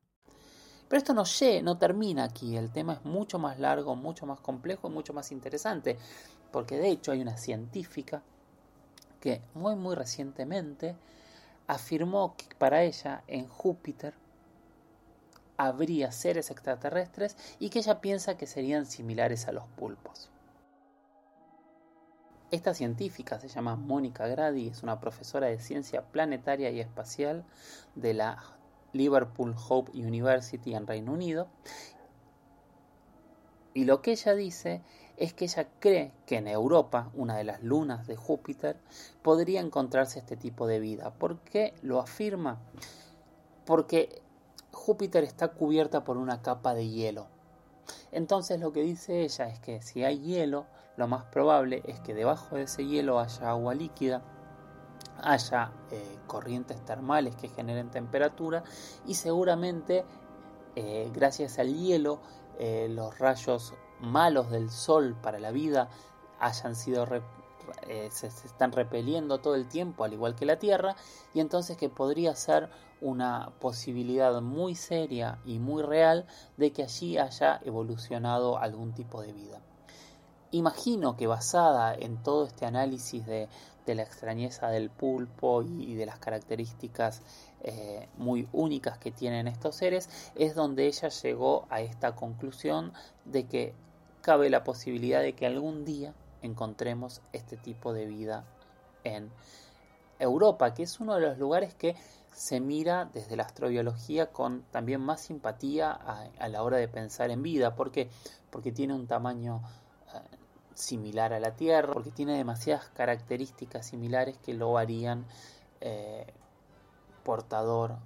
Pero 0.90 0.98
esto 0.98 1.14
no, 1.14 1.24
no 1.62 1.78
termina 1.78 2.24
aquí, 2.24 2.54
el 2.54 2.70
tema 2.70 2.92
es 2.92 3.04
mucho 3.06 3.38
más 3.38 3.58
largo, 3.58 3.96
mucho 3.96 4.26
más 4.26 4.40
complejo 4.40 4.90
y 4.90 4.92
mucho 4.92 5.14
más 5.14 5.32
interesante, 5.32 5.96
porque 6.52 6.76
de 6.76 6.90
hecho 6.90 7.12
hay 7.12 7.22
una 7.22 7.38
científica 7.38 8.22
que 9.20 9.40
muy 9.54 9.74
muy 9.74 9.94
recientemente 9.94 10.96
afirmó 11.66 12.36
que 12.36 12.54
para 12.56 12.82
ella 12.82 13.24
en 13.26 13.48
Júpiter 13.48 14.12
habría 15.66 16.10
seres 16.10 16.50
extraterrestres 16.50 17.36
y 17.58 17.68
que 17.68 17.80
ella 17.80 18.00
piensa 18.00 18.38
que 18.38 18.46
serían 18.46 18.86
similares 18.86 19.46
a 19.46 19.52
los 19.52 19.64
pulpos. 19.68 20.30
Esta 22.50 22.72
científica 22.72 23.38
se 23.38 23.48
llama 23.48 23.76
Mónica 23.76 24.26
Grady, 24.26 24.68
es 24.68 24.82
una 24.82 25.00
profesora 25.00 25.48
de 25.48 25.58
ciencia 25.58 26.02
planetaria 26.02 26.70
y 26.70 26.80
espacial 26.80 27.44
de 27.94 28.14
la 28.14 28.42
Liverpool 28.92 29.54
Hope 29.68 29.92
University 29.92 30.74
en 30.74 30.86
Reino 30.86 31.12
Unido. 31.12 31.46
Y 33.74 33.84
lo 33.84 34.00
que 34.00 34.12
ella 34.12 34.34
dice 34.34 34.82
es 35.18 35.34
que 35.34 35.44
ella 35.44 35.68
cree 35.78 36.12
que 36.24 36.38
en 36.38 36.48
Europa, 36.48 37.10
una 37.14 37.36
de 37.36 37.44
las 37.44 37.62
lunas 37.62 38.06
de 38.06 38.16
Júpiter, 38.16 38.78
podría 39.22 39.60
encontrarse 39.60 40.18
este 40.20 40.36
tipo 40.36 40.66
de 40.66 40.80
vida. 40.80 41.12
¿Por 41.12 41.38
qué 41.40 41.74
lo 41.82 42.00
afirma? 42.00 42.58
Porque 43.66 44.22
Júpiter 44.72 45.24
está 45.24 45.48
cubierta 45.48 46.04
por 46.04 46.16
una 46.16 46.42
capa 46.42 46.74
de 46.74 46.88
hielo. 46.88 47.26
Entonces 48.12 48.60
lo 48.60 48.72
que 48.72 48.82
dice 48.82 49.22
ella 49.22 49.48
es 49.48 49.58
que 49.60 49.82
si 49.82 50.04
hay 50.04 50.20
hielo, 50.20 50.66
lo 50.96 51.08
más 51.08 51.24
probable 51.24 51.82
es 51.86 52.00
que 52.00 52.14
debajo 52.14 52.56
de 52.56 52.62
ese 52.62 52.86
hielo 52.86 53.18
haya 53.18 53.50
agua 53.50 53.74
líquida, 53.74 54.22
haya 55.22 55.72
eh, 55.90 56.18
corrientes 56.26 56.84
termales 56.84 57.36
que 57.36 57.48
generen 57.48 57.90
temperatura 57.90 58.64
y 59.06 59.14
seguramente 59.14 60.04
eh, 60.76 61.10
gracias 61.12 61.58
al 61.58 61.74
hielo 61.74 62.20
eh, 62.58 62.88
los 62.90 63.18
rayos 63.18 63.74
malos 64.00 64.50
del 64.50 64.70
sol 64.70 65.16
para 65.20 65.38
la 65.38 65.50
vida 65.50 65.88
hayan 66.38 66.74
sido 66.74 67.06
se, 68.10 68.26
están 68.26 68.72
repeliendo 68.72 69.38
todo 69.38 69.54
el 69.54 69.68
tiempo 69.68 70.04
al 70.04 70.12
igual 70.12 70.34
que 70.34 70.46
la 70.46 70.58
Tierra 70.58 70.96
y 71.34 71.40
entonces 71.40 71.76
que 71.76 71.88
podría 71.88 72.34
ser 72.34 72.70
una 73.00 73.52
posibilidad 73.60 74.40
muy 74.40 74.74
seria 74.74 75.38
y 75.44 75.58
muy 75.58 75.82
real 75.82 76.26
de 76.56 76.72
que 76.72 76.82
allí 76.82 77.18
haya 77.18 77.60
evolucionado 77.64 78.58
algún 78.58 78.92
tipo 78.92 79.22
de 79.22 79.32
vida. 79.32 79.60
Imagino 80.52 81.16
que 81.16 81.26
basada 81.26 81.94
en 81.94 82.22
todo 82.22 82.44
este 82.44 82.66
análisis 82.66 83.24
de, 83.26 83.48
la 83.86 84.02
extrañeza 84.02 84.68
del 84.68 84.88
pulpo 84.88 85.64
y, 85.64 85.94
de 85.96 86.06
las 86.06 86.20
características 86.20 87.22
eh, 87.64 88.08
muy 88.18 88.48
únicas 88.52 88.98
que 88.98 89.10
tienen 89.10 89.48
estos 89.48 89.74
seres, 89.74 90.08
es 90.36 90.54
donde 90.54 90.86
ella 90.86 91.08
llegó 91.08 91.66
a 91.70 91.80
esta 91.80 92.14
conclusión 92.14 92.92
de 93.24 93.48
que 93.48 93.74
cabe 94.20 94.48
la 94.48 94.62
posibilidad 94.62 95.22
de 95.22 95.32
que 95.32 95.44
algún 95.44 95.84
día 95.84 96.14
encontremos 96.42 97.22
este 97.32 97.56
tipo 97.56 97.92
de 97.92 98.06
vida 98.06 98.44
en 99.04 99.30
Europa, 100.18 100.74
que 100.74 100.82
es 100.82 101.00
uno 101.00 101.14
de 101.14 101.22
los 101.22 101.38
lugares 101.38 101.74
que 101.74 101.96
se 102.32 102.60
mira 102.60 103.06
desde 103.12 103.36
la 103.36 103.44
astrobiología 103.44 104.30
con 104.30 104.62
también 104.70 105.00
más 105.00 105.22
simpatía 105.22 105.90
a, 105.90 106.48
la 106.48 106.62
hora 106.62 106.76
de 106.76 106.88
pensar 106.88 107.30
en 107.30 107.42
vida. 107.42 107.74
¿Por 107.74 107.90
qué? 107.90 108.08
Porque 108.50 108.72
tiene 108.72 108.94
un 108.94 109.06
tamaño 109.06 109.62
eh, 110.14 110.36
similar 110.74 111.32
a 111.32 111.40
la 111.40 111.56
Tierra, 111.56 111.92
porque 111.92 112.10
tiene 112.10 112.36
demasiadas 112.36 112.88
características 112.90 113.86
similares 113.86 114.38
que 114.38 114.54
lo 114.54 114.78
harían 114.78 115.26
eh, 115.80 116.26
portador 117.24 117.96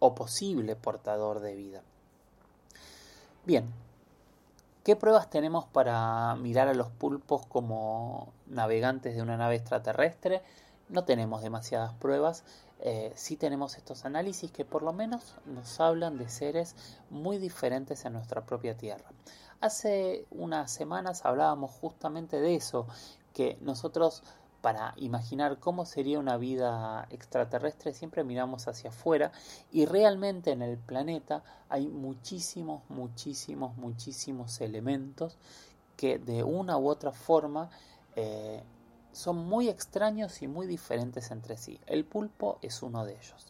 o 0.00 0.14
posible 0.14 0.76
portador 0.76 1.40
de 1.40 1.54
vida. 1.54 1.82
Bien, 3.44 3.72
¿qué 4.88 4.96
pruebas 4.96 5.28
tenemos 5.28 5.66
para 5.66 6.34
mirar 6.36 6.68
a 6.68 6.72
los 6.72 6.88
pulpos 6.88 7.44
como 7.44 8.32
navegantes 8.46 9.14
de 9.14 9.20
una 9.20 9.36
nave 9.36 9.56
extraterrestre? 9.56 10.40
no 10.88 11.04
tenemos 11.04 11.42
demasiadas 11.42 11.92
pruebas, 11.92 12.42
eh, 12.80 13.12
sí 13.14 13.36
tenemos 13.36 13.76
estos 13.76 14.06
análisis 14.06 14.50
que 14.50 14.64
por 14.64 14.82
lo 14.82 14.94
menos 14.94 15.34
nos 15.44 15.78
hablan 15.78 16.16
de 16.16 16.30
seres 16.30 16.74
muy 17.10 17.36
diferentes 17.36 18.06
en 18.06 18.14
nuestra 18.14 18.46
propia 18.46 18.78
Tierra. 18.78 19.10
Hace 19.60 20.24
unas 20.30 20.70
semanas 20.70 21.26
hablábamos 21.26 21.72
justamente 21.72 22.40
de 22.40 22.54
eso, 22.54 22.86
que 23.34 23.58
nosotros 23.60 24.22
para 24.68 24.92
imaginar 24.96 25.58
cómo 25.58 25.86
sería 25.86 26.18
una 26.18 26.36
vida 26.36 27.06
extraterrestre 27.08 27.94
siempre 27.94 28.22
miramos 28.22 28.68
hacia 28.68 28.90
afuera 28.90 29.32
y 29.72 29.86
realmente 29.86 30.50
en 30.50 30.60
el 30.60 30.76
planeta 30.76 31.42
hay 31.70 31.86
muchísimos, 31.86 32.82
muchísimos, 32.90 33.78
muchísimos 33.78 34.60
elementos 34.60 35.38
que 35.96 36.18
de 36.18 36.42
una 36.42 36.76
u 36.76 36.86
otra 36.86 37.12
forma 37.12 37.70
eh, 38.14 38.62
son 39.12 39.38
muy 39.38 39.70
extraños 39.70 40.42
y 40.42 40.48
muy 40.48 40.66
diferentes 40.66 41.30
entre 41.30 41.56
sí. 41.56 41.80
El 41.86 42.04
pulpo 42.04 42.58
es 42.60 42.82
uno 42.82 43.06
de 43.06 43.12
ellos. 43.12 43.46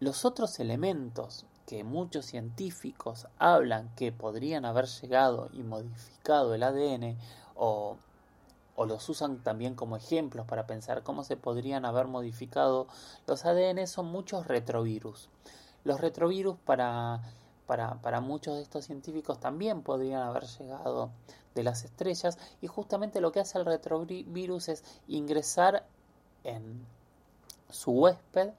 Los 0.00 0.24
otros 0.24 0.58
elementos 0.58 1.46
que 1.64 1.84
muchos 1.84 2.26
científicos 2.26 3.28
hablan 3.38 3.94
que 3.94 4.10
podrían 4.10 4.64
haber 4.64 4.86
llegado 4.86 5.48
y 5.52 5.62
modificado 5.62 6.56
el 6.56 6.64
ADN 6.64 7.16
o, 7.54 7.98
o 8.82 8.86
los 8.86 9.08
usan 9.08 9.38
también 9.38 9.74
como 9.74 9.96
ejemplos 9.96 10.46
para 10.46 10.66
pensar 10.66 11.02
cómo 11.02 11.22
se 11.22 11.36
podrían 11.36 11.84
haber 11.84 12.08
modificado 12.08 12.88
los 13.26 13.44
ADN 13.44 13.86
son 13.86 14.06
muchos 14.06 14.46
retrovirus. 14.46 15.28
Los 15.84 16.00
retrovirus 16.00 16.56
para, 16.64 17.22
para, 17.66 17.94
para 18.02 18.20
muchos 18.20 18.56
de 18.56 18.62
estos 18.62 18.84
científicos 18.84 19.38
también 19.38 19.82
podrían 19.82 20.22
haber 20.22 20.44
llegado 20.44 21.10
de 21.54 21.62
las 21.62 21.84
estrellas 21.84 22.38
y 22.60 22.66
justamente 22.66 23.20
lo 23.20 23.30
que 23.30 23.40
hace 23.40 23.58
el 23.58 23.64
retrovirus 23.64 24.68
es 24.68 24.84
ingresar 25.06 25.86
en 26.44 26.84
su 27.70 27.92
huésped, 27.92 28.50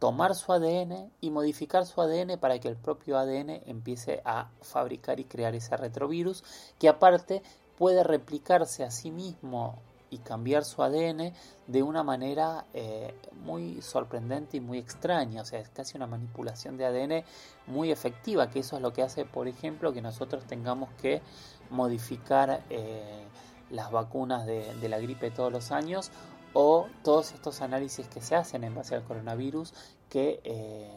tomar 0.00 0.34
su 0.34 0.52
ADN 0.52 1.12
y 1.20 1.30
modificar 1.30 1.86
su 1.86 2.00
ADN 2.00 2.38
para 2.38 2.58
que 2.58 2.68
el 2.68 2.76
propio 2.76 3.18
ADN 3.18 3.62
empiece 3.66 4.22
a 4.24 4.48
fabricar 4.62 5.20
y 5.20 5.24
crear 5.24 5.54
ese 5.54 5.76
retrovirus 5.76 6.42
que 6.78 6.88
aparte 6.88 7.42
puede 7.80 8.04
replicarse 8.04 8.84
a 8.84 8.90
sí 8.90 9.10
mismo 9.10 9.78
y 10.10 10.18
cambiar 10.18 10.66
su 10.66 10.82
ADN 10.82 11.32
de 11.66 11.82
una 11.82 12.02
manera 12.02 12.66
eh, 12.74 13.14
muy 13.42 13.80
sorprendente 13.80 14.58
y 14.58 14.60
muy 14.60 14.76
extraña. 14.76 15.40
O 15.40 15.44
sea, 15.46 15.60
es 15.60 15.70
casi 15.70 15.96
una 15.96 16.06
manipulación 16.06 16.76
de 16.76 16.84
ADN 16.84 17.24
muy 17.66 17.90
efectiva, 17.90 18.50
que 18.50 18.58
eso 18.58 18.76
es 18.76 18.82
lo 18.82 18.92
que 18.92 19.02
hace, 19.02 19.24
por 19.24 19.48
ejemplo, 19.48 19.94
que 19.94 20.02
nosotros 20.02 20.44
tengamos 20.44 20.90
que 21.00 21.22
modificar 21.70 22.62
eh, 22.68 23.24
las 23.70 23.90
vacunas 23.90 24.44
de, 24.44 24.86
la 24.86 24.98
gripe 24.98 25.30
todos 25.30 25.50
los 25.50 25.72
años 25.72 26.10
o 26.52 26.86
todos 27.02 27.32
estos 27.32 27.62
análisis 27.62 28.06
que 28.08 28.20
se 28.20 28.36
hacen 28.36 28.62
en 28.62 28.74
base 28.74 28.94
al 28.94 29.04
coronavirus 29.04 29.72
que, 30.10 30.42
eh, 30.44 30.90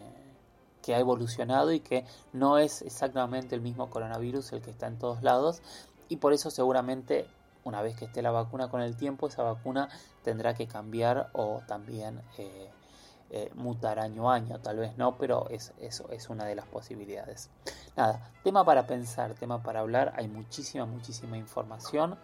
que 0.82 0.96
ha 0.96 1.00
evolucionado 1.00 1.72
y 1.72 1.80
que 1.80 2.04
no 2.34 2.58
es 2.58 2.82
exactamente 2.82 3.56
el 3.56 3.62
mismo 3.62 3.90
coronavirus 3.90 4.52
el 4.52 4.62
que 4.62 4.72
está 4.72 4.88
en 4.88 5.00
todos 5.00 5.24
lados 5.24 5.62
y 6.10 6.18
por 6.18 6.34
eso 6.34 6.50
seguramente 6.50 7.28
una 7.64 7.82
vez 7.82 7.96
que 7.96 8.06
esté 8.06 8.22
la 8.22 8.32
vacuna 8.32 8.70
con 8.70 8.82
el 8.82 8.96
tiempo, 8.96 9.28
esa 9.28 9.44
vacuna 9.44 9.90
tendrá 10.24 10.54
que 10.54 10.68
cambiar 10.68 11.30
o 11.34 11.62
también 11.68 12.22
eh, 12.38 12.70
eh, 13.30 13.50
mutar 13.56 14.00
año 14.00 14.30
a 14.30 14.36
año, 14.36 14.60
tal 14.60 14.78
vez 14.78 14.98
no, 14.98 15.18
pero 15.18 15.48
es, 15.50 15.74
eso 15.80 16.10
es 16.12 16.30
una 16.30 16.46
de 16.46 16.56
las 16.56 16.66
posibilidades. 16.66 17.50
Nada, 17.96 18.32
tema 18.44 18.66
para 18.66 18.86
pensar, 18.86 19.34
tema 19.34 19.64
para 19.64 19.80
hablar, 19.80 20.14
hay 20.18 20.28
muchísima, 20.28 20.86
muchísima 20.86 21.38
información. 21.38 22.18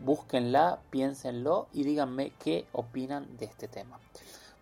Búsquenla, 0.00 0.80
piénsenlo 0.90 1.68
y 1.72 1.84
díganme 1.84 2.32
qué 2.38 2.66
opinan 2.72 3.36
de 3.36 3.44
este 3.44 3.68
tema. 3.68 3.98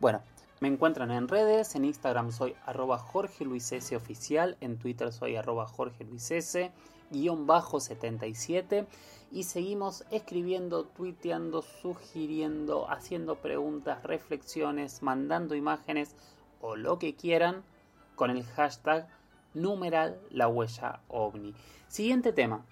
Bueno, 0.01 0.21
me 0.61 0.69
encuentran 0.69 1.13
en 1.13 1.29
redes, 1.29 1.77
en 1.77 1.85
Instagram 1.85 2.33
soy 2.33 2.57
arroba 2.67 2.99
Jorge 2.99 3.45
Luis 3.45 3.71
S. 3.71 3.95
Oficial, 3.95 4.57
en 4.61 4.79
Twitter 4.79 5.13
soy 5.13 5.37
arroba 5.37 5.67
Jorge 5.67 6.05
Luis 6.05 6.31
S 6.31 6.73
77 7.11 8.87
y 9.31 9.43
seguimos 9.45 10.05
escribiendo, 10.11 10.85
tuiteando, 10.85 11.63
sugiriendo, 11.63 12.91
haciendo 12.91 13.37
preguntas, 13.37 14.03
reflexiones, 14.03 15.03
mandando 15.03 15.55
imágenes 15.55 16.15
o 16.61 16.77
lo 16.77 16.99
que 16.99 17.15
quieran 17.15 17.63
con 18.15 18.31
el 18.31 18.45
hashtag 18.45 19.09
numeral 19.55 20.21
la 20.31 20.49
huella 20.49 21.01
ovni. 21.09 21.55
Siguiente 21.89 22.33
tema. 22.33 22.65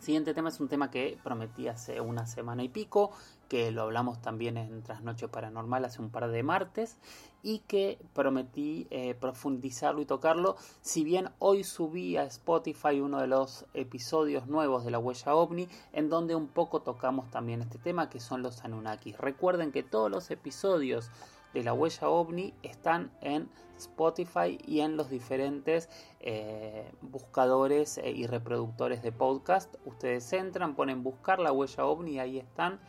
Siguiente 0.00 0.34
tema 0.34 0.50
es 0.50 0.60
un 0.60 0.68
tema 0.68 0.90
que 0.90 1.18
prometí 1.22 1.68
hace 1.68 2.00
una 2.00 2.26
semana 2.26 2.62
y 2.62 2.68
pico, 2.68 3.12
que 3.48 3.70
lo 3.70 3.82
hablamos 3.82 4.20
también 4.20 4.56
en 4.56 4.82
Trasnoche 4.82 5.28
Paranormal 5.28 5.84
hace 5.84 6.02
un 6.02 6.10
par 6.10 6.28
de 6.28 6.42
martes 6.42 6.98
y 7.42 7.60
que 7.60 7.98
prometí 8.12 8.86
eh, 8.90 9.14
profundizarlo 9.14 10.02
y 10.02 10.06
tocarlo. 10.06 10.56
Si 10.82 11.04
bien 11.04 11.30
hoy 11.38 11.64
subí 11.64 12.16
a 12.16 12.24
Spotify 12.24 13.00
uno 13.00 13.20
de 13.20 13.28
los 13.28 13.66
episodios 13.74 14.46
nuevos 14.46 14.84
de 14.84 14.90
la 14.90 14.98
huella 14.98 15.34
ovni, 15.34 15.68
en 15.92 16.08
donde 16.08 16.34
un 16.34 16.48
poco 16.48 16.82
tocamos 16.82 17.30
también 17.30 17.62
este 17.62 17.78
tema 17.78 18.10
que 18.10 18.20
son 18.20 18.42
los 18.42 18.64
Anunnakis. 18.64 19.16
Recuerden 19.18 19.72
que 19.72 19.82
todos 19.82 20.10
los 20.10 20.30
episodios 20.30 21.10
de 21.54 21.62
la 21.62 21.72
huella 21.72 22.08
ovni 22.08 22.52
están 22.62 23.10
en 23.20 23.48
Spotify 23.78 24.58
y 24.66 24.80
en 24.80 24.96
los 24.96 25.08
diferentes 25.08 25.88
eh, 26.20 26.90
buscadores 27.00 27.98
eh, 27.98 28.10
y 28.10 28.26
reproductores 28.26 29.02
de 29.02 29.12
podcast. 29.12 29.76
Ustedes 29.84 30.32
entran, 30.32 30.74
ponen 30.74 31.02
buscar 31.02 31.38
la 31.38 31.52
huella 31.52 31.86
ovni 31.86 32.18
ahí 32.18 32.38
están. 32.38 32.80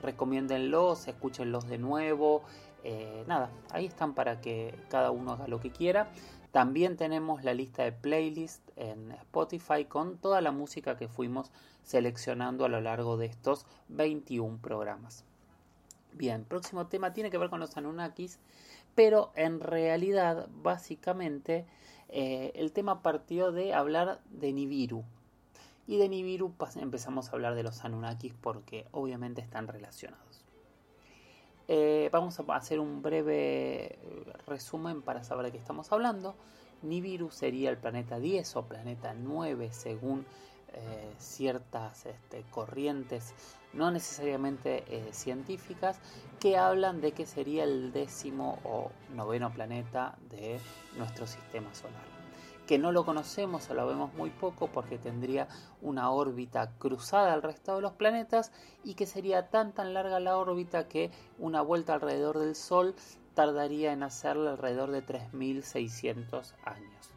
Recomiéndenlos, 0.00 1.08
escúchenlos 1.08 1.68
de 1.68 1.78
nuevo. 1.78 2.42
Eh, 2.84 3.24
nada, 3.26 3.50
ahí 3.70 3.86
están 3.86 4.14
para 4.14 4.40
que 4.40 4.74
cada 4.88 5.10
uno 5.10 5.32
haga 5.32 5.48
lo 5.48 5.60
que 5.60 5.70
quiera. 5.70 6.10
También 6.52 6.96
tenemos 6.96 7.44
la 7.44 7.54
lista 7.54 7.82
de 7.82 7.92
playlist 7.92 8.70
en 8.76 9.12
Spotify 9.12 9.84
con 9.86 10.18
toda 10.18 10.40
la 10.40 10.52
música 10.52 10.96
que 10.96 11.08
fuimos 11.08 11.50
seleccionando 11.82 12.64
a 12.64 12.68
lo 12.68 12.80
largo 12.80 13.16
de 13.16 13.26
estos 13.26 13.66
21 13.88 14.58
programas. 14.60 15.24
Bien, 16.14 16.44
próximo 16.44 16.86
tema 16.86 17.12
tiene 17.12 17.30
que 17.30 17.38
ver 17.38 17.48
con 17.48 17.60
los 17.60 17.76
Anunnakis, 17.76 18.38
pero 18.94 19.32
en 19.34 19.60
realidad, 19.60 20.48
básicamente, 20.62 21.64
eh, 22.08 22.52
el 22.54 22.72
tema 22.72 23.02
partió 23.02 23.50
de 23.50 23.72
hablar 23.72 24.20
de 24.30 24.52
Nibiru. 24.52 25.04
Y 25.86 25.96
de 25.96 26.08
Nibiru 26.08 26.54
empezamos 26.76 27.28
a 27.28 27.32
hablar 27.32 27.54
de 27.54 27.62
los 27.62 27.84
Anunnakis 27.84 28.34
porque 28.40 28.86
obviamente 28.92 29.40
están 29.40 29.68
relacionados. 29.68 30.44
Eh, 31.68 32.10
vamos 32.12 32.38
a 32.38 32.54
hacer 32.54 32.80
un 32.80 33.00
breve 33.02 33.98
resumen 34.46 35.00
para 35.00 35.24
saber 35.24 35.46
de 35.46 35.52
qué 35.52 35.58
estamos 35.58 35.90
hablando. 35.92 36.34
Nibiru 36.82 37.30
sería 37.30 37.70
el 37.70 37.78
planeta 37.78 38.18
10 38.18 38.56
o 38.56 38.66
planeta 38.66 39.14
9 39.14 39.70
según 39.72 40.26
eh, 40.74 41.14
ciertas 41.18 42.06
este, 42.06 42.44
corrientes, 42.50 43.34
no 43.72 43.90
necesariamente 43.90 44.84
eh, 44.88 45.12
científicas, 45.12 46.00
que 46.40 46.56
hablan 46.56 47.00
de 47.00 47.12
que 47.12 47.26
sería 47.26 47.64
el 47.64 47.92
décimo 47.92 48.58
o 48.64 48.90
noveno 49.14 49.52
planeta 49.52 50.16
de 50.28 50.60
nuestro 50.96 51.26
sistema 51.26 51.74
solar 51.74 52.12
que 52.66 52.78
no 52.78 52.92
lo 52.92 53.04
conocemos 53.04 53.68
o 53.68 53.74
lo 53.74 53.86
vemos 53.86 54.14
muy 54.14 54.30
poco 54.30 54.68
porque 54.68 54.98
tendría 54.98 55.48
una 55.80 56.10
órbita 56.10 56.70
cruzada 56.78 57.32
al 57.32 57.42
resto 57.42 57.74
de 57.74 57.82
los 57.82 57.92
planetas 57.92 58.52
y 58.84 58.94
que 58.94 59.06
sería 59.06 59.50
tan 59.50 59.72
tan 59.72 59.94
larga 59.94 60.20
la 60.20 60.36
órbita 60.36 60.88
que 60.88 61.10
una 61.38 61.60
vuelta 61.60 61.94
alrededor 61.94 62.38
del 62.38 62.54
Sol 62.54 62.94
tardaría 63.34 63.92
en 63.92 64.02
hacerla 64.02 64.52
alrededor 64.52 64.90
de 64.90 65.04
3.600 65.04 66.54
años. 66.64 67.11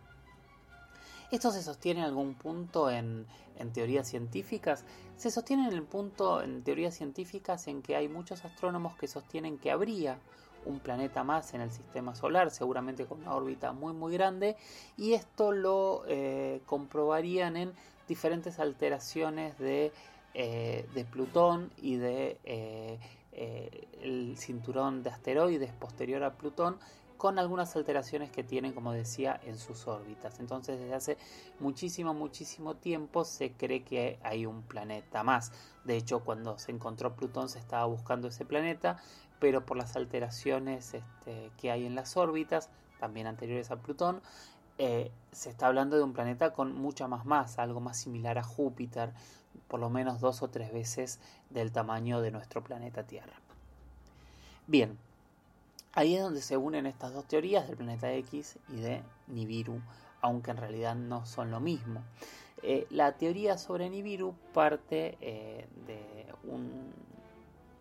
¿Esto 1.31 1.51
se 1.51 1.63
sostiene 1.63 2.01
en 2.01 2.05
algún 2.05 2.35
punto 2.35 2.89
en, 2.89 3.25
teorías 3.73 4.07
científicas? 4.07 4.85
Se 5.17 5.31
sostiene 5.31 5.67
en 5.67 5.73
el 5.73 5.83
punto 5.83 6.41
en 6.43 6.63
teorías 6.63 6.95
científicas 6.95 7.67
en 7.67 7.81
que 7.81 7.95
hay 7.95 8.07
muchos 8.07 8.45
astrónomos 8.45 8.95
que 8.95 9.07
sostienen 9.07 9.57
que 9.57 9.71
habría 9.71 10.19
un 10.65 10.79
planeta 10.79 11.23
más 11.23 11.53
en 11.53 11.61
el 11.61 11.71
sistema 11.71 12.15
solar, 12.15 12.51
seguramente 12.51 13.05
con 13.05 13.21
una 13.21 13.33
órbita 13.35 13.71
muy 13.71 13.93
muy 13.93 14.13
grande, 14.13 14.55
y 14.97 15.13
esto 15.13 15.51
lo 15.51 16.03
eh, 16.07 16.61
comprobarían 16.65 17.57
en 17.57 17.73
diferentes 18.07 18.59
alteraciones 18.59 19.57
de, 19.57 19.91
eh, 20.33 20.88
de 20.93 21.05
Plutón 21.05 21.71
y 21.77 21.95
de 21.97 22.38
eh, 22.43 22.99
el 24.01 24.38
cinturón 24.38 25.03
de 25.03 25.09
asteroides 25.09 25.73
posterior 25.73 26.23
a 26.23 26.33
Plutón 26.33 26.77
con 27.17 27.39
algunas 27.39 27.75
alteraciones 27.75 28.30
que 28.30 28.43
tienen, 28.43 28.73
como 28.73 28.91
decía, 28.91 29.39
en 29.43 29.58
sus 29.58 29.88
órbitas. 29.88 30.39
Entonces, 30.39 30.80
desde 30.80 30.93
hace 30.93 31.17
muchísimo, 31.60 32.13
muchísimo 32.13 32.75
tiempo 32.75 33.25
se 33.25 33.51
cree 33.51 33.84
que 33.84 34.19
hay 34.23 34.45
un 34.45 34.62
planeta 34.63 35.23
más. 35.23 35.51
De 35.84 35.97
hecho, 35.97 36.21
cuando 36.21 36.58
se 36.58 36.71
encontró 36.71 37.15
Plutón 37.15 37.49
se 37.49 37.60
estaba 37.60 37.86
buscando 37.86 38.28
ese 38.28 38.45
planeta, 38.45 38.97
pero 39.39 39.65
por 39.65 39.78
las 39.78 39.95
alteraciones 39.95 40.93
este, 40.93 41.51
que 41.58 41.71
hay 41.71 41.86
en 41.86 41.95
las 41.95 42.17
órbitas, 42.17 42.69
también 42.99 43.28
anteriores 43.28 43.71
a 43.71 43.78
Plutón, 43.78 44.21
eh, 44.78 45.12
se 45.32 45.49
está 45.49 45.67
hablando 45.67 45.95
de 45.95 46.04
un 46.04 46.13
planeta 46.13 46.51
con 46.51 46.73
mucha 46.73 47.08
más 47.08 47.25
masa, 47.25 47.63
algo 47.63 47.80
más 47.80 47.97
similar 47.97 48.38
a 48.38 48.43
Júpiter, 48.43 49.13
por 49.67 49.80
lo 49.80 49.89
menos 49.89 50.19
dos 50.19 50.41
o 50.41 50.49
tres 50.49 50.73
veces 50.73 51.19
del 51.49 51.71
tamaño 51.71 52.21
de 52.21 52.32
nuestro 52.32 52.63
planeta 52.63 53.04
Tierra. 53.04 53.39
Bien, 54.67 54.97
ahí 55.95 56.15
es 56.15 56.21
donde 56.21 56.41
se 56.41 56.58
unen 56.58 56.86
estas 56.86 57.13
dos 57.13 57.25
teorías 57.25 57.67
del 57.67 57.77
planeta 57.77 58.13
X 58.13 58.60
y 58.69 58.81
de 58.81 59.01
Nibiru, 59.27 59.81
aunque 60.21 60.51
en 60.51 60.58
realidad 60.58 60.95
no 60.95 61.25
son 61.25 61.49
lo 61.49 61.60
mismo. 61.60 62.03
Eh, 62.62 62.86
la 62.89 63.13
teoría 63.13 63.58
sobre 63.58 63.89
Nibiru 63.89 64.36
parte 64.53 65.17
eh, 65.21 65.67
de 65.88 66.27
un 66.43 66.93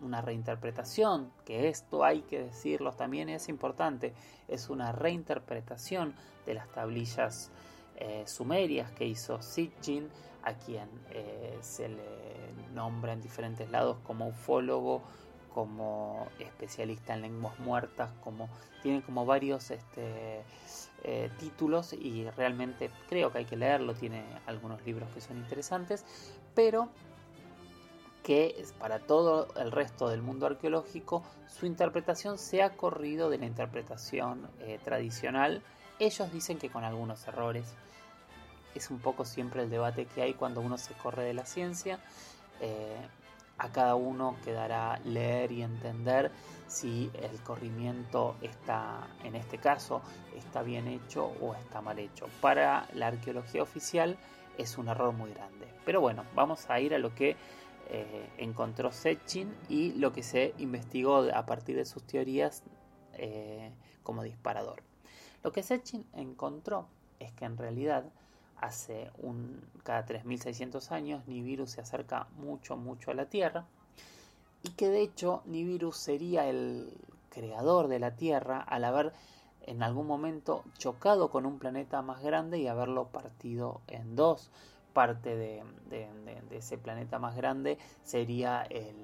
una 0.01 0.21
reinterpretación, 0.21 1.33
que 1.47 1.69
esto 1.69 2.05
hay 2.05 2.21
que 2.23 2.39
decirlo 2.39 2.93
también 2.93 3.31
es 3.31 3.49
importante, 3.49 4.13
es 4.49 4.69
una 4.69 4.93
reinterpretación 4.93 6.15
de 6.45 6.53
las 6.53 6.69
tablillas 6.73 7.51
eh, 7.97 8.25
sumerias 8.27 8.91
que 8.91 9.07
hizo 9.07 9.41
Sitchin, 9.41 10.11
a 10.43 10.53
quien 10.53 10.91
se 11.63 11.89
le 11.89 12.05
nombra 12.75 13.15
en 13.15 13.23
diferentes 13.23 13.71
lados 13.71 13.97
como 14.05 14.29
ufólogo, 14.29 15.03
como 15.55 16.27
especialista 16.39 17.15
en 17.15 17.23
lenguas 17.23 17.59
muertas, 17.61 18.11
como 18.23 18.49
tiene 18.83 19.03
como 19.03 19.25
varios 19.25 19.71
este, 19.71 20.43
eh, 21.05 21.31
títulos 21.39 21.93
y 21.93 22.29
realmente 22.31 22.91
creo 23.09 23.33
que 23.33 23.39
hay 23.39 23.45
que 23.45 23.57
leerlo, 23.57 23.95
tiene 23.95 24.25
algunos 24.47 24.85
libros 24.85 25.09
que 25.15 25.21
son 25.21 25.39
interesantes, 25.39 26.05
pero 26.55 26.89
que 28.25 28.65
para 28.79 28.99
todo 29.01 29.49
el 29.57 29.71
resto 29.71 30.09
del 30.09 30.23
mundo 30.23 30.47
arqueológico 30.47 31.23
su 31.47 31.67
interpretación 31.67 32.39
se 32.39 32.63
ha 32.63 32.71
corrido 32.71 33.31
de 33.31 33.39
la 33.39 33.47
interpretación 33.47 34.49
eh, 34.61 34.81
tradicional. 34.83 35.63
Ellos 35.99 36.33
dicen 36.33 36.59
que 36.59 36.71
con 36.71 36.85
algunos 36.85 37.29
errores. 37.29 37.67
Es 38.75 38.91
un 38.91 38.99
poco 38.99 39.25
siempre 39.25 39.63
el 39.63 39.71
debate 39.71 40.07
que 40.07 40.23
hay 40.23 40.35
cuando 40.35 40.61
uno 40.61 40.79
se 40.79 40.95
corre 40.95 41.23
de 41.23 41.35
la 41.35 41.47
ciencia. 41.47 42.01
Eh, 42.61 42.97
a 43.59 43.71
cada 43.71 43.95
uno 43.95 44.37
quedará 44.45 45.01
leer 45.05 45.53
y 45.53 45.63
entender 45.63 46.33
si 46.67 47.11
el 47.15 47.41
corrimiento 47.43 48.37
está, 48.43 49.09
en 49.23 49.37
este 49.37 49.59
caso, 49.59 50.03
está 50.37 50.63
bien 50.63 50.89
hecho 50.89 51.33
o 51.41 51.55
está 51.55 51.81
mal 51.81 51.99
hecho. 51.99 52.27
Para 52.41 52.89
la 52.95 53.09
arqueología 53.09 53.63
oficial, 53.63 54.17
es 54.59 54.79
un 54.79 54.89
error 54.89 55.13
muy 55.13 55.33
grande. 55.33 55.69
Pero 55.85 56.01
bueno, 56.01 56.25
vamos 56.35 56.69
a 56.71 56.81
ir 56.81 56.95
a 56.95 56.99
lo 56.99 57.15
que 57.15 57.37
eh, 57.91 58.31
encontró 58.39 58.91
Sechin 58.93 59.55
y 59.69 59.93
lo 59.93 60.13
que 60.13 60.23
se 60.23 60.55
investigó 60.59 61.27
a 61.33 61.47
partir 61.47 61.77
de 61.77 61.85
sus 61.85 62.03
teorías 62.05 62.63
eh, 63.15 63.73
como 64.03 64.23
disparador. 64.23 64.83
Lo 65.43 65.53
que 65.53 65.63
Sechin 65.63 66.07
encontró 66.15 66.89
es 67.19 67.33
que 67.33 67.45
en 67.45 67.59
realidad 67.59 68.05
hace 68.57 69.11
un, 69.19 69.61
cada 69.83 70.05
3600 70.05 70.93
años 70.93 71.27
Nibiru 71.27 71.67
se 71.67 71.81
acerca 71.81 72.29
mucho, 72.37 72.77
mucho 72.77 73.11
a 73.11 73.15
la 73.15 73.27
Tierra 73.27 73.67
y 74.63 74.71
que 74.71 74.89
de 74.89 75.03
hecho 75.03 75.43
Nibiru 75.47 75.93
sería 75.93 76.49
el 76.49 76.93
creador 77.31 77.89
de 77.89 77.99
la 77.99 78.17
Tierra 78.17 78.61
al 78.61 78.85
haber 78.85 79.13
en 79.67 79.83
algún 79.83 80.07
momento 80.07 80.65
chocado 80.79 81.31
con 81.31 81.47
un 81.47 81.59
planeta 81.59 82.03
más 82.03 82.23
grande 82.23 82.59
y 82.59 82.69
haberlo 82.69 83.09
partido 83.09 83.81
en 83.87 84.17
dos. 84.17 84.51
Parte 84.93 85.35
de, 85.35 85.63
ese 86.51 86.79
planeta 86.79 87.19
más 87.19 87.35
grande 87.35 87.79
sería 88.05 88.63
el, 88.63 88.95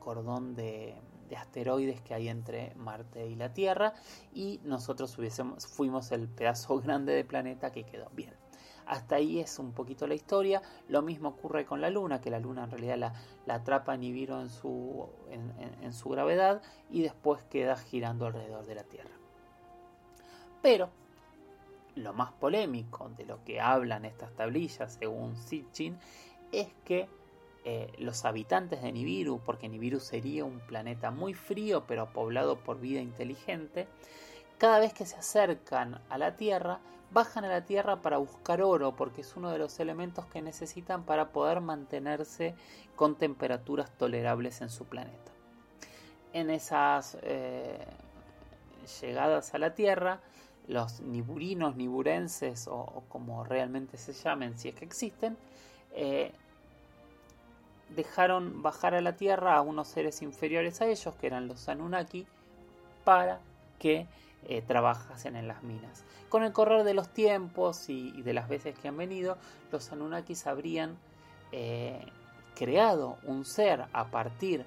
cordón 0.00 0.56
de, 0.56 0.96
asteroides 1.36 2.00
que 2.00 2.14
hay 2.14 2.28
entre 2.28 2.74
Marte 2.74 3.26
y 3.26 3.34
la 3.34 3.52
Tierra 3.52 3.94
y 4.34 4.60
nosotros 4.64 5.16
fuimos 5.58 6.12
el 6.12 6.28
pedazo 6.28 6.78
grande 6.80 7.12
de 7.12 7.24
planeta 7.24 7.72
que 7.72 7.84
quedó 7.84 8.10
bien. 8.10 8.34
Hasta 8.86 9.16
ahí 9.16 9.38
es 9.38 9.58
un 9.58 9.72
poquito 9.72 10.06
la 10.06 10.14
historia. 10.14 10.60
Lo 10.88 11.02
mismo 11.02 11.30
ocurre 11.30 11.64
con 11.64 11.80
la 11.80 11.88
Luna, 11.88 12.20
que 12.20 12.30
la 12.30 12.40
Luna 12.40 12.64
en 12.64 12.70
realidad 12.72 13.14
la, 13.46 13.54
atrapa 13.54 13.96
Nibiru 13.96 14.40
en 14.40 14.50
su, 14.50 15.08
en 15.30 15.92
su 15.92 16.08
gravedad 16.08 16.60
y 16.90 17.02
después 17.02 17.42
queda 17.44 17.76
girando 17.76 18.26
alrededor 18.26 18.66
de 18.66 18.74
la 18.74 18.82
Tierra. 18.82 19.10
Pero 20.60 20.90
lo 21.96 22.12
más 22.12 22.32
polémico 22.32 23.10
de 23.10 23.24
lo 23.24 23.42
que 23.44 23.60
hablan 23.60 24.04
estas 24.04 24.32
tablillas, 24.34 24.94
según 24.98 25.36
Sitchin, 25.36 25.98
es 26.50 26.68
que 26.84 27.08
eh, 27.64 27.92
los 27.98 28.24
habitantes 28.24 28.82
de 28.82 28.90
Nibiru, 28.90 29.40
porque 29.44 29.68
Nibiru 29.68 30.00
sería 30.00 30.44
un 30.44 30.58
planeta 30.60 31.10
muy 31.10 31.32
frío 31.34 31.84
pero 31.86 32.12
poblado 32.12 32.56
por 32.56 32.80
vida 32.80 33.00
inteligente, 33.00 33.86
cada 34.58 34.80
vez 34.80 34.92
que 34.92 35.06
se 35.06 35.16
acercan 35.16 36.00
a 36.08 36.18
la 36.18 36.36
Tierra, 36.36 36.80
bajan 37.12 37.44
a 37.44 37.48
la 37.48 37.64
Tierra 37.64 38.02
para 38.02 38.18
buscar 38.18 38.62
oro, 38.62 38.96
porque 38.96 39.20
es 39.20 39.36
uno 39.36 39.50
de 39.50 39.58
los 39.58 39.78
elementos 39.80 40.26
que 40.26 40.42
necesitan 40.42 41.04
para 41.04 41.30
poder 41.30 41.60
mantenerse 41.60 42.54
con 42.96 43.16
temperaturas 43.16 43.90
tolerables 43.96 44.60
en 44.60 44.70
su 44.70 44.86
planeta. 44.86 45.32
En 46.32 46.50
esas 46.50 47.18
eh, 47.22 47.84
llegadas 49.00 49.54
a 49.54 49.58
la 49.58 49.74
Tierra, 49.74 50.20
los 50.68 51.00
niburinos, 51.00 51.76
niburenses 51.76 52.66
o, 52.68 53.04
como 53.08 53.44
realmente 53.44 53.98
se 53.98 54.12
llamen, 54.12 54.56
si 54.56 54.68
es 54.68 54.74
que 54.74 54.84
existen, 54.84 55.36
eh, 55.92 56.32
dejaron 57.94 58.62
bajar 58.62 58.94
a 58.94 59.00
la 59.00 59.16
tierra 59.16 59.56
a 59.56 59.62
unos 59.62 59.88
seres 59.88 60.22
inferiores 60.22 60.80
a 60.80 60.86
ellos, 60.86 61.14
que 61.14 61.26
eran 61.26 61.48
los 61.48 61.68
Anunnaki, 61.68 62.26
para 63.04 63.40
que 63.78 64.06
eh, 64.44 64.62
trabajasen 64.62 65.36
en 65.36 65.48
las 65.48 65.62
minas. 65.62 66.04
Con 66.28 66.42
el 66.42 66.52
correr 66.52 66.84
de 66.84 66.94
los 66.94 67.08
tiempos 67.12 67.88
y, 67.88 68.22
de 68.22 68.32
las 68.32 68.48
veces 68.48 68.78
que 68.78 68.88
han 68.88 68.96
venido, 68.96 69.36
los 69.70 69.92
Anunnakis 69.92 70.46
habrían 70.46 70.96
eh, 71.52 72.04
creado 72.54 73.18
un 73.24 73.44
ser 73.44 73.84
a 73.92 74.06
partir 74.06 74.64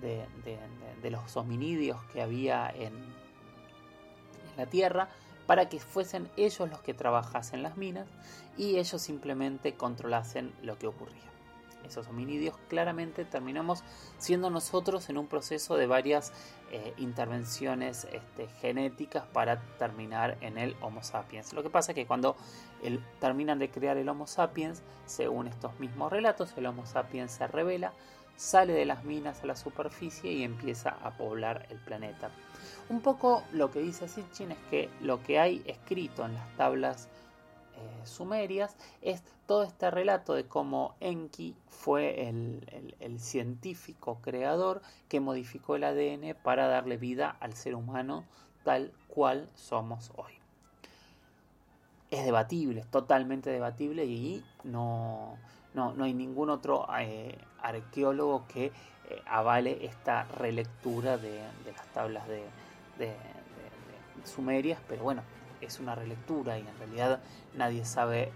de, 0.00 0.26
los 1.10 1.36
hominidios 1.36 2.00
que 2.12 2.22
había 2.22 2.70
en 2.70 2.92
la 4.56 4.66
Tierra, 4.66 5.08
para 5.46 5.68
que 5.68 5.80
fuesen 5.80 6.28
ellos 6.36 6.68
los 6.68 6.80
que 6.82 6.92
trabajasen 6.92 7.62
las 7.62 7.76
minas 7.76 8.06
y 8.56 8.76
ellos 8.76 9.00
simplemente 9.00 9.74
controlasen 9.74 10.52
lo 10.62 10.78
que 10.78 10.86
ocurría. 10.86 11.28
Esos 11.88 12.06
hominidios 12.08 12.54
claramente 12.68 13.24
terminamos 13.24 13.82
siendo 14.18 14.50
nosotros 14.50 15.08
en 15.08 15.18
un 15.18 15.26
proceso 15.26 15.76
de 15.76 15.86
varias 15.86 16.32
eh, 16.70 16.92
intervenciones 16.98 18.06
este, 18.12 18.48
genéticas 18.60 19.24
para 19.32 19.60
terminar 19.78 20.36
en 20.40 20.58
el 20.58 20.76
Homo 20.80 21.02
sapiens. 21.02 21.52
Lo 21.52 21.62
que 21.62 21.70
pasa 21.70 21.92
es 21.92 21.96
que 21.96 22.06
cuando 22.06 22.36
terminan 23.20 23.58
de 23.58 23.70
crear 23.70 23.96
el 23.96 24.08
Homo 24.08 24.26
sapiens, 24.26 24.82
según 25.06 25.48
estos 25.48 25.78
mismos 25.80 26.12
relatos, 26.12 26.52
el 26.56 26.66
Homo 26.66 26.86
sapiens 26.86 27.32
se 27.32 27.46
revela, 27.46 27.92
sale 28.36 28.72
de 28.72 28.84
las 28.84 29.04
minas 29.04 29.42
a 29.42 29.46
la 29.46 29.56
superficie 29.56 30.32
y 30.32 30.44
empieza 30.44 30.90
a 30.90 31.16
poblar 31.16 31.66
el 31.70 31.78
planeta. 31.78 32.30
Un 32.88 33.00
poco 33.00 33.42
lo 33.52 33.70
que 33.70 33.80
dice 33.80 34.08
Sitchin 34.08 34.52
es 34.52 34.58
que 34.70 34.88
lo 35.00 35.22
que 35.22 35.40
hay 35.40 35.62
escrito 35.66 36.24
en 36.24 36.34
las 36.34 36.56
tablas 36.56 37.08
eh, 37.78 38.06
sumerias 38.06 38.76
es 39.02 39.22
todo 39.46 39.62
este 39.62 39.90
relato 39.90 40.34
de 40.34 40.44
cómo 40.44 40.94
Enki 41.00 41.54
fue 41.68 42.28
el, 42.28 43.18
científico 43.18 44.18
creador 44.22 44.82
que 45.08 45.20
modificó 45.20 45.76
el 45.76 45.84
ADN 45.84 46.36
para 46.42 46.68
darle 46.68 46.96
vida 46.96 47.36
al 47.40 47.54
ser 47.54 47.74
humano 47.74 48.24
tal 48.64 48.92
cual 49.08 49.48
somos 49.54 50.12
hoy. 50.16 50.32
Es 52.10 52.24
debatible, 52.24 52.84
totalmente 52.90 53.50
debatible 53.50 54.04
y 54.04 54.44
no, 54.64 55.36
no, 55.74 55.92
hay 56.02 56.14
ningún 56.14 56.50
otro 56.50 56.86
eh, 56.98 57.38
arqueólogo 57.62 58.46
que 58.46 58.66
eh, 58.66 58.72
avale 59.26 59.84
esta 59.84 60.24
relectura 60.24 61.16
de 61.16 61.40
las 61.64 61.86
tablas 61.92 62.28
de, 62.28 62.44
de, 62.98 63.14
sumerias, 64.24 64.80
pero 64.88 65.02
bueno, 65.04 65.22
es 65.60 65.80
una 65.80 65.94
relectura 65.94 66.58
y 66.58 66.62
en 66.62 66.78
realidad 66.78 67.22
nadie 67.54 67.84
sabe, 67.84 68.32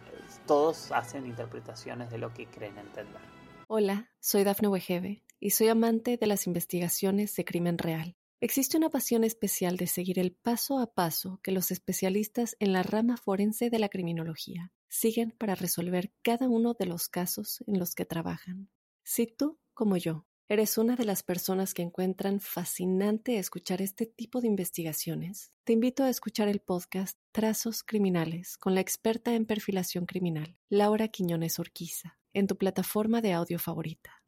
todos 0.47 0.93
hacen 0.93 1.27
interpretaciones 1.27 2.11
de 2.11 2.19
lo 2.19 2.33
que 2.33 2.47
creen 2.47 2.79
entender. 2.79 3.21
Hola, 3.69 4.11
soy 4.21 4.45
Dafne 4.45 4.69
Wegebe 4.69 5.23
y 5.41 5.51
soy 5.51 5.69
amante 5.69 6.17
de 6.17 6.27
las 6.27 6.47
investigaciones 6.47 7.35
de 7.37 7.45
crimen 7.45 7.79
real. 7.79 8.17
Existe 8.41 8.77
una 8.77 8.91
pasión 8.91 9.23
especial 9.23 9.77
de 9.77 9.87
seguir 9.87 10.19
el 10.19 10.33
paso 10.33 10.81
a 10.81 10.93
paso 10.93 11.39
que 11.45 11.53
los 11.53 11.71
especialistas 11.71 12.57
en 12.59 12.73
la 12.73 12.83
rama 12.83 13.17
forense 13.17 13.71
de 13.71 13.79
la 13.79 13.89
criminología 13.89 14.73
siguen 14.89 15.31
para 15.31 15.55
resolver 15.55 16.13
cada 16.23 16.49
uno 16.49 16.75
de 16.75 16.87
los 16.87 17.09
casos 17.09 17.63
en 17.69 17.79
los 17.79 17.95
que 17.95 18.05
trabajan. 18.05 18.69
Si 19.05 19.27
tú, 19.27 19.61
como 19.75 19.97
yo, 19.97 20.27
¿Eres 20.53 20.77
una 20.77 20.97
de 20.97 21.07
las 21.07 21.23
personas 21.23 21.73
que 21.73 21.81
encuentran 21.81 22.39
fascinante 22.39 23.39
escuchar 23.39 23.81
este 23.81 24.05
tipo 24.05 24.43
de 24.43 24.49
investigaciones? 24.49 25.55
Te 25.65 25.73
invito 25.73 26.05
a 26.05 26.11
escuchar 26.11 26.47
el 26.49 26.61
podcast 26.61 27.19
Trazos 27.31 27.83
Criminales 27.83 28.59
con 28.59 28.75
la 28.75 28.83
experta 28.83 29.33
en 29.33 29.47
perfilación 29.47 30.05
criminal, 30.05 30.59
Laura 30.69 31.09
Quiñones 31.09 31.59
Orquiza, 31.59 32.19
en 32.35 32.49
tu 32.49 32.59
plataforma 32.59 33.23
de 33.23 33.33
audio 33.33 33.59
favorita. 33.59 34.23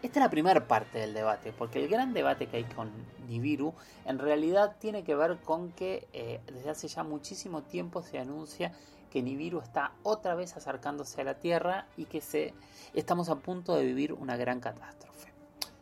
Esta 0.00 0.20
es 0.20 0.24
la 0.24 0.30
primera 0.30 0.66
parte 0.66 1.00
del 1.00 1.12
debate, 1.12 1.52
porque 1.52 1.84
el 1.84 1.88
gran 1.90 2.14
debate 2.14 2.46
que 2.46 2.56
hay 2.56 2.64
con 2.64 2.90
Nibiru 3.28 3.74
en 4.06 4.18
realidad 4.18 4.76
tiene 4.80 5.04
que 5.04 5.14
ver 5.14 5.36
con 5.44 5.70
que 5.72 6.08
eh, 6.14 6.40
desde 6.46 6.70
hace 6.70 6.88
ya 6.88 7.02
muchísimo 7.02 7.62
tiempo 7.62 8.02
se 8.02 8.18
anuncia 8.18 8.72
que 9.10 9.22
Nibiru 9.22 9.60
está 9.60 9.92
otra 10.02 10.34
vez 10.34 10.56
acercándose 10.56 11.20
a 11.20 11.24
la 11.24 11.34
Tierra 11.34 11.86
y 11.96 12.06
que 12.06 12.20
se, 12.20 12.54
estamos 12.94 13.28
a 13.28 13.36
punto 13.36 13.74
de 13.74 13.84
vivir 13.84 14.12
una 14.12 14.36
gran 14.36 14.60
catástrofe. 14.60 15.28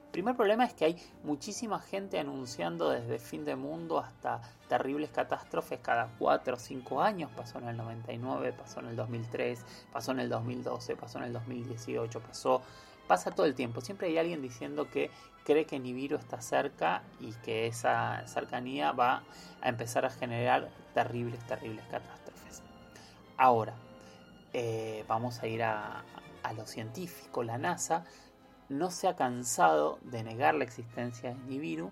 El 0.07 0.23
primer 0.23 0.37
problema 0.37 0.65
es 0.65 0.73
que 0.73 0.87
hay 0.87 0.97
muchísima 1.25 1.79
gente 1.79 2.19
anunciando 2.19 2.89
desde 2.89 3.19
fin 3.19 3.45
de 3.45 3.55
mundo 3.55 3.99
hasta 3.99 4.41
terribles 4.67 5.11
catástrofes 5.11 5.79
cada 5.83 6.09
4 6.19 6.55
o 6.55 6.59
5 6.59 7.03
años. 7.03 7.31
Pasó 7.37 7.59
en 7.59 7.69
el 7.69 7.77
99, 7.77 8.55
pasó 8.55 8.81
en 8.81 8.87
el 8.87 8.97
2003, 8.97 9.62
pasó 9.93 10.12
en 10.12 10.21
el 10.21 10.31
2012, 10.31 10.97
pasó 10.97 11.19
en 11.19 11.25
el 11.25 11.33
2018, 11.35 12.21
pasó 12.21 12.62
pasa 13.07 13.31
todo 13.31 13.47
el 13.47 13.55
tiempo. 13.55 13.81
Siempre 13.81 14.09
hay 14.09 14.19
alguien 14.19 14.43
diciendo 14.43 14.91
que 14.91 15.11
cree 15.45 15.65
que 15.65 15.79
Nibiru 15.79 16.17
está 16.17 16.41
cerca 16.41 17.03
y 17.21 17.33
que 17.45 17.67
esa 17.67 18.27
cercanía 18.27 18.93
va 18.93 19.23
a 19.61 19.69
empezar 19.69 20.05
a 20.05 20.11
generar 20.11 20.71
terribles, 20.95 21.41
terribles 21.47 21.85
catástrofes. 21.91 22.36
Ahora, 23.38 23.75
eh, 24.55 25.05
vamos 25.07 25.42
a 25.42 25.46
ir 25.46 25.62
a, 25.62 26.03
lo 26.57 26.64
científico. 26.64 27.42
La 27.42 27.59
NASA 27.59 28.05
no 28.68 28.90
se 28.90 29.09
ha 29.09 29.16
cansado 29.16 29.99
de 30.03 30.22
negar 30.22 30.55
la 30.55 30.64
existencia 30.64 31.35
de 31.35 31.40
Nibiru 31.49 31.90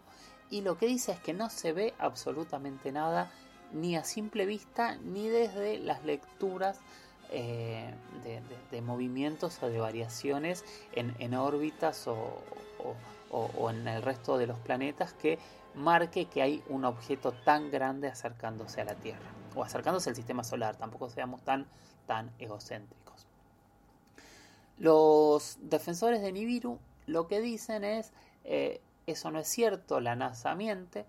y 0.48 0.62
lo 0.62 0.78
que 0.78 0.86
dice 0.86 1.12
es 1.12 1.18
que 1.18 1.34
no 1.34 1.50
se 1.50 1.72
ve 1.72 1.92
absolutamente 1.98 2.92
nada 2.92 3.30
ni 3.72 3.96
a 3.96 4.04
simple 4.04 4.46
vista 4.46 4.96
ni 4.96 5.28
desde 5.28 5.78
las 5.78 6.04
lecturas 6.04 6.80
eh, 7.30 7.92
de, 8.70 8.80
movimientos 8.80 9.60
o 9.62 9.68
de 9.68 9.80
variaciones 9.80 10.64
en, 10.92 11.34
órbitas 11.34 12.06
o, 12.06 12.42
o, 13.30 13.70
en 13.70 13.88
el 13.88 14.02
resto 14.02 14.38
de 14.38 14.46
los 14.46 14.58
planetas 14.60 15.12
que 15.14 15.38
marque 15.74 16.26
que 16.26 16.42
hay 16.42 16.62
un 16.68 16.84
objeto 16.84 17.32
tan 17.32 17.72
grande 17.72 18.08
acercándose 18.08 18.80
a 18.80 18.84
la 18.84 18.94
Tierra 18.94 19.43
o 19.54 19.62
acercándose 19.62 20.10
al 20.10 20.16
sistema 20.16 20.44
solar, 20.44 20.76
tampoco 20.76 21.08
seamos 21.08 21.42
tan, 21.42 21.66
tan 22.06 22.30
egocéntricos. 22.38 23.26
Los 24.78 25.58
defensores 25.60 26.22
de 26.22 26.32
Nibiru 26.32 26.78
lo 27.06 27.28
que 27.28 27.40
dicen 27.40 27.84
es, 27.84 28.12
eh, 28.44 28.80
eso 29.06 29.30
no 29.30 29.38
es 29.38 29.48
cierto, 29.48 30.00
la 30.00 30.16
NASA 30.16 30.54
miente, 30.54 31.06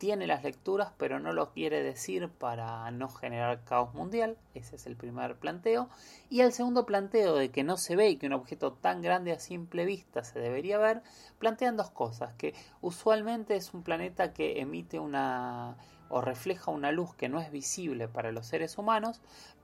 tiene 0.00 0.26
las 0.26 0.42
lecturas, 0.42 0.92
pero 0.96 1.20
no 1.20 1.34
lo 1.34 1.52
quiere 1.52 1.82
decir 1.82 2.30
para 2.30 2.90
no 2.90 3.10
generar 3.10 3.64
caos 3.64 3.92
mundial. 3.92 4.38
Ese 4.54 4.76
es 4.76 4.86
el 4.86 4.96
primer 4.96 5.36
planteo. 5.36 5.90
Y 6.30 6.40
el 6.40 6.54
segundo 6.54 6.86
planteo 6.86 7.34
de 7.34 7.50
que 7.50 7.64
no 7.64 7.76
se 7.76 7.96
ve 7.96 8.08
y 8.08 8.16
que 8.16 8.26
un 8.26 8.32
objeto 8.32 8.72
tan 8.72 9.02
grande 9.02 9.32
a 9.32 9.38
simple 9.38 9.84
vista 9.84 10.24
se 10.24 10.40
debería 10.40 10.78
ver, 10.78 11.02
plantean 11.38 11.76
dos 11.76 11.90
cosas. 11.90 12.32
Que 12.38 12.54
usualmente 12.80 13.56
es 13.56 13.74
un 13.74 13.82
planeta 13.82 14.32
que 14.32 14.62
emite 14.62 14.98
una 14.98 15.76
o 16.10 16.20
refleja 16.20 16.70
una 16.70 16.92
luz 16.92 17.14
que 17.14 17.28
no 17.28 17.40
es 17.40 17.50
visible 17.50 18.08
para 18.08 18.32
los 18.32 18.46
seres 18.46 18.76
humanos, 18.76 19.20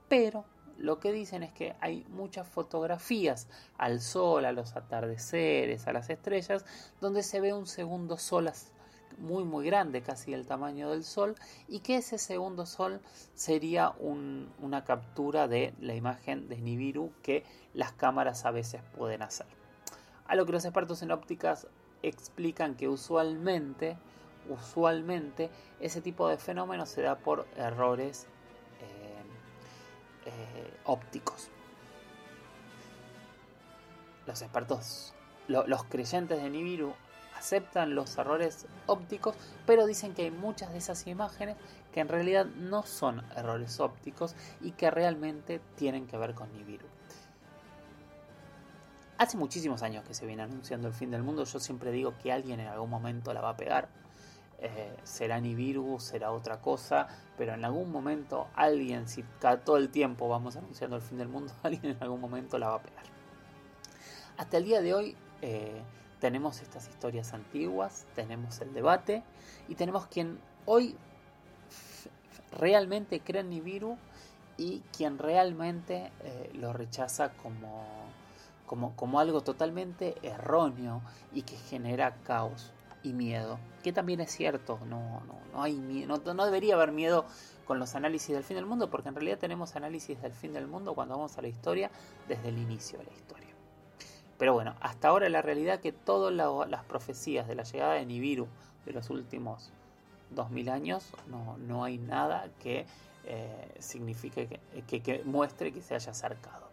pero 0.07 0.45
lo 0.77 0.99
que 0.99 1.11
dicen 1.11 1.43
es 1.43 1.51
que 1.53 1.75
hay 1.79 2.05
muchas 2.09 2.47
fotografías 2.47 3.47
al 3.77 4.01
sol, 4.01 4.45
a 4.45 4.51
los 4.51 4.75
atardeceres, 4.75 5.87
a 5.87 5.93
las 5.93 6.09
estrellas, 6.09 6.65
donde 7.01 7.21
se 7.21 7.39
ve 7.39 7.53
un 7.53 7.67
segundo 7.67 8.17
sol 8.17 8.49
muy 9.17 9.43
muy 9.43 9.65
grande, 9.65 10.01
casi 10.01 10.33
el 10.33 10.45
tamaño 10.45 10.91
del 10.91 11.03
Sol, 11.03 11.35
y 11.67 11.79
que 11.79 11.97
ese 11.97 12.17
segundo 12.17 12.65
Sol 12.65 13.01
sería 13.33 13.93
una 13.99 14.83
captura 14.83 15.47
de 15.47 15.73
la 15.79 15.95
imagen 15.95 16.47
de 16.49 16.57
Nibiru 16.57 17.11
que 17.23 17.43
las 17.73 17.91
cámaras 17.93 18.45
a 18.45 18.51
veces 18.51 18.81
pueden 18.95 19.21
hacer. 19.21 19.47
A 20.27 20.35
lo 20.35 20.45
que 20.45 20.51
los 20.51 20.65
expertos 20.65 21.01
en 21.01 21.11
ópticas 21.11 21.67
explican 22.03 22.75
que 22.75 22.87
usualmente, 22.87 23.97
usualmente 24.49 25.49
ese 25.79 26.01
tipo 26.01 26.27
de 26.29 26.37
fenómeno 26.37 26.85
se 26.85 27.01
da 27.01 27.17
por 27.17 27.47
errores 27.55 28.27
eh, 28.81 30.25
eh, 30.25 30.73
ópticos. 30.85 31.49
Los 34.25 34.41
expertos, 34.41 35.13
los 35.47 35.83
creyentes 35.85 36.41
de 36.41 36.49
Nibiru 36.49 36.93
aceptan 37.37 37.95
los 37.95 38.17
errores 38.17 38.65
ópticos, 38.87 39.35
pero 39.65 39.85
dicen 39.85 40.13
que 40.13 40.23
hay 40.23 40.31
muchas 40.31 40.71
de 40.71 40.79
esas 40.79 41.07
imágenes 41.07 41.55
que 41.93 42.01
en 42.01 42.09
realidad 42.09 42.45
no 42.45 42.83
son 42.83 43.23
errores 43.35 43.79
ópticos 43.79 44.35
y 44.61 44.71
que 44.71 44.91
realmente 44.91 45.61
tienen 45.75 46.07
que 46.07 46.17
ver 46.17 46.33
con 46.33 46.51
Nibiru. 46.51 46.85
Hace 49.17 49.37
muchísimos 49.37 49.81
años 49.81 50.03
que 50.03 50.13
se 50.13 50.27
viene 50.27 50.43
anunciando 50.43 50.87
el 50.87 50.93
fin 50.93 51.09
del 51.09 51.23
mundo, 51.23 51.43
yo 51.43 51.59
siempre 51.59 51.91
digo 51.91 52.13
que 52.21 52.31
alguien 52.31 52.59
en 52.59 52.67
algún 52.67 52.89
momento 52.89 53.33
la 53.33 53.41
va 53.41 53.49
a 53.49 53.57
pegar. 53.57 53.89
Eh, 54.59 54.97
será 55.03 55.39
Nibiru, 55.39 55.99
será 55.99 56.31
otra 56.31 56.59
cosa, 56.61 57.07
pero 57.37 57.53
en 57.53 57.63
algún 57.63 57.91
momento 57.91 58.47
alguien, 58.55 59.07
si 59.07 59.23
todo 59.63 59.77
el 59.77 59.89
tiempo 59.89 60.27
vamos 60.27 60.55
anunciando 60.55 60.95
el 60.95 61.03
fin 61.03 61.19
del 61.19 61.27
mundo, 61.27 61.53
alguien 61.63 61.95
en 61.95 62.01
algún 62.01 62.19
momento 62.19 62.57
la 62.57 62.69
va 62.69 62.75
a 62.75 62.81
pegar. 62.81 63.03
Hasta 64.37 64.57
el 64.57 64.65
día 64.65 64.81
de 64.81 64.93
hoy, 64.93 65.15
eh, 65.41 65.81
tenemos 66.19 66.61
estas 66.61 66.87
historias 66.87 67.33
antiguas, 67.33 68.07
tenemos 68.15 68.59
el 68.61 68.73
debate 68.73 69.23
y 69.67 69.75
tenemos 69.75 70.07
quien 70.07 70.39
hoy 70.65 70.95
realmente 72.59 73.19
cree 73.19 73.41
en 73.41 73.51
Nibiru 73.51 73.97
y 74.57 74.81
quien 74.95 75.19
realmente 75.19 76.11
eh, 76.23 76.51
lo 76.55 76.73
rechaza 76.73 77.33
como, 77.33 77.85
como, 78.65 79.19
algo 79.19 79.41
totalmente 79.41 80.15
erróneo 80.23 81.01
y 81.31 81.43
que 81.43 81.55
genera 81.55 82.15
caos 82.23 82.73
miedo. 83.13 83.59
Que 83.83 83.93
también 83.93 84.19
es 84.19 84.31
cierto, 84.31 84.79
no, 84.87 85.21
no, 85.27 85.39
no, 85.53 85.63
hay 85.63 85.75
no, 86.07 86.17
no 86.17 86.45
debería 86.45 86.75
haber 86.75 86.91
miedo 86.91 87.25
con 87.65 87.79
los 87.79 87.95
análisis 87.95 88.33
del 88.33 88.43
fin 88.43 88.55
del 88.55 88.65
mundo, 88.65 88.89
porque 88.89 89.09
en 89.09 89.15
realidad 89.15 89.37
tenemos 89.37 89.75
análisis 89.75 90.21
del 90.21 90.33
fin 90.33 90.53
del 90.53 90.67
mundo 90.67 90.93
cuando 90.93 91.15
vamos 91.15 91.37
a 91.37 91.41
la 91.41 91.49
historia 91.49 91.91
desde 92.27 92.49
el 92.49 92.57
inicio 92.57 92.97
de 92.99 93.05
la 93.05 93.11
historia. 93.11 93.47
Pero 94.37 94.53
bueno, 94.53 94.75
hasta 94.81 95.07
ahora 95.09 95.29
la 95.29 95.41
realidad 95.41 95.79
que 95.79 95.91
todas 95.91 96.33
las 96.33 96.83
profecías 96.85 97.47
de 97.47 97.55
la 97.55 97.63
llegada 97.63 97.93
de 97.93 98.05
Nibiru 98.05 98.47
de 98.85 98.93
los 98.93 99.09
últimos 99.09 99.71
2000 100.31 100.69
años, 100.69 101.09
no, 101.27 101.57
no 101.57 101.83
hay 101.83 101.97
nada 101.97 102.47
que 102.61 102.85
eh, 103.25 103.75
signifique 103.79 104.59
que, 104.87 105.01
que, 105.01 105.23
muestre 105.23 105.73
que 105.73 105.81
se 105.81 105.95
haya 105.95 106.11
acercado. 106.11 106.66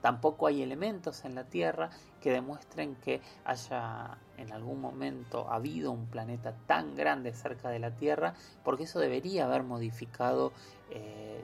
Tampoco 0.00 0.46
hay 0.46 0.62
elementos 0.62 1.24
en 1.24 1.34
la 1.34 1.44
Tierra 1.44 1.90
que 2.20 2.30
demuestren 2.30 2.96
que 2.96 3.20
haya 3.44 4.18
en 4.36 4.52
algún 4.52 4.80
momento 4.80 5.50
habido 5.50 5.92
un 5.92 6.06
planeta 6.06 6.54
tan 6.66 6.94
grande 6.96 7.32
cerca 7.34 7.68
de 7.68 7.78
la 7.78 7.90
Tierra, 7.90 8.34
porque 8.64 8.84
eso 8.84 8.98
debería 8.98 9.44
haber 9.44 9.62
modificado 9.62 10.52
eh, 10.90 11.42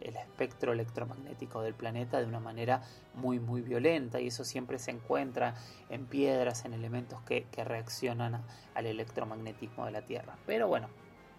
el 0.00 0.16
espectro 0.16 0.72
electromagnético 0.72 1.62
del 1.62 1.74
planeta 1.74 2.18
de 2.18 2.26
una 2.26 2.40
manera 2.40 2.82
muy 3.14 3.40
muy 3.40 3.60
violenta 3.62 4.20
y 4.20 4.28
eso 4.28 4.44
siempre 4.44 4.78
se 4.78 4.90
encuentra 4.90 5.54
en 5.88 6.06
piedras, 6.06 6.64
en 6.64 6.74
elementos 6.74 7.20
que, 7.22 7.46
reaccionan 7.56 8.42
al 8.74 8.86
electromagnetismo 8.86 9.86
de 9.86 9.92
la 9.92 10.02
Tierra. 10.02 10.36
Pero 10.46 10.68
bueno, 10.68 10.88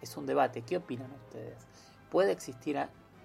es 0.02 0.18
un 0.18 0.26
debate. 0.26 0.64
¿Qué 0.64 0.78
opinan 0.78 1.12
ustedes? 1.12 1.66
¿Puede 2.10 2.32
existir 2.32 2.78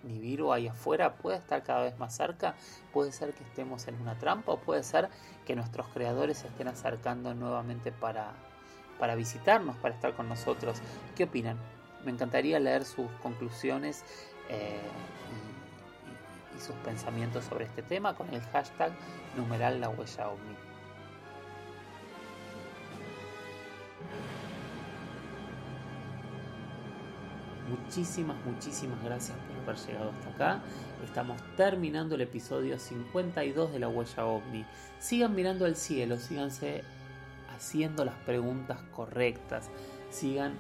Nibiru 0.05 0.53
ahí 0.53 0.69
afuera? 0.69 1.15
¿Puede 1.15 1.38
estar 1.38 1.62
cada 1.62 1.83
vez 1.83 1.99
más 1.99 2.15
cerca? 2.15 2.55
¿Puede 2.93 3.12
ser 3.12 3.33
que 3.35 3.43
estemos 3.43 3.87
en 3.88 4.01
una 4.01 4.19
trampa? 4.19 4.53
¿O 4.53 4.59
puede 4.59 4.83
ser 4.83 5.09
que 5.47 5.57
nuestros 5.57 5.87
creadores 5.88 6.38
se 6.38 6.49
estén 6.49 6.69
acercando 6.69 7.35
nuevamente 7.35 7.93
para, 7.93 8.33
para 8.99 9.15
visitarnos, 9.15 9.77
para 9.77 9.95
estar 9.95 10.15
con 10.15 10.29
nosotros? 10.29 10.81
¿Qué 11.17 11.25
opinan? 11.25 11.59
Me 12.05 12.11
encantaría 12.11 12.59
leer 12.59 12.85
sus 12.85 13.11
conclusiones 13.23 14.05
eh, 14.49 14.81
y, 16.57 16.61
sus 16.61 16.77
pensamientos 16.77 17.45
sobre 17.45 17.65
este 17.65 17.83
tema 17.83 18.15
con 18.15 18.33
el 18.33 18.41
hashtag 18.41 18.93
numeral 19.37 19.81
la 19.81 19.88
huella 19.88 20.29
ovni. 20.29 20.57
Muchísimas, 27.73 28.37
muchísimas 28.45 29.03
gracias 29.03 29.35
por 29.39 29.57
haber 29.63 29.87
llegado 29.87 30.11
hasta 30.11 30.29
acá. 30.29 30.63
Estamos 31.03 31.41
terminando 31.57 32.17
el 32.17 32.21
episodio 32.21 32.79
52 32.79 33.73
de 33.73 33.79
la 33.79 33.89
huella 33.89 34.27
ovni. 34.27 34.67
Sigan 34.99 35.35
mirando 35.35 35.65
al 35.65 35.75
cielo, 35.75 36.19
síganse 36.19 36.85
haciendo 37.57 38.05
las 38.05 38.17
preguntas 38.27 38.83
correctas, 38.95 39.71
sigan 40.11 40.59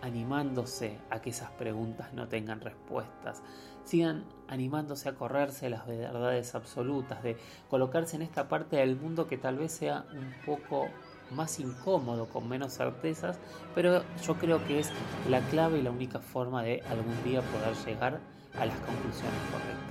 animándose 0.00 1.00
a 1.10 1.20
que 1.20 1.30
esas 1.30 1.50
preguntas 1.50 2.12
no 2.12 2.28
tengan 2.28 2.60
respuestas. 2.60 3.42
Sigan 3.82 4.24
animándose 4.46 5.08
a 5.08 5.14
correrse 5.16 5.68
las 5.70 5.88
verdades 5.88 6.54
absolutas, 6.54 7.20
de 7.24 7.36
colocarse 7.68 8.14
en 8.14 8.22
esta 8.22 8.48
parte 8.48 8.76
del 8.76 8.94
mundo 8.94 9.26
que 9.26 9.38
tal 9.38 9.58
vez 9.58 9.72
sea 9.72 10.04
un 10.12 10.32
poco 10.46 10.88
más 11.30 11.58
incómodo, 11.60 12.28
con 12.28 12.48
menos 12.48 12.74
certezas, 12.74 13.38
pero 13.74 14.02
yo 14.22 14.34
creo 14.34 14.64
que 14.66 14.80
es 14.80 14.90
la 15.28 15.40
clave 15.40 15.78
y 15.78 15.82
la 15.82 15.90
única 15.90 16.20
forma 16.20 16.62
de 16.62 16.82
algún 16.88 17.22
día 17.24 17.42
poder 17.42 17.74
llegar 17.86 18.20
a 18.58 18.66
las 18.66 18.76
conclusiones 18.80 19.40
correctas. 19.50 19.84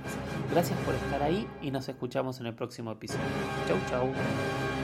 Gracias 0.50 0.78
por 0.80 0.94
estar 0.94 1.22
ahí 1.22 1.48
y 1.60 1.70
nos 1.70 1.88
escuchamos 1.88 2.40
en 2.40 2.46
el 2.46 2.54
próximo 2.54 2.92
episodio. 2.92 3.20
Chau 3.66 3.78
chau. 3.88 4.83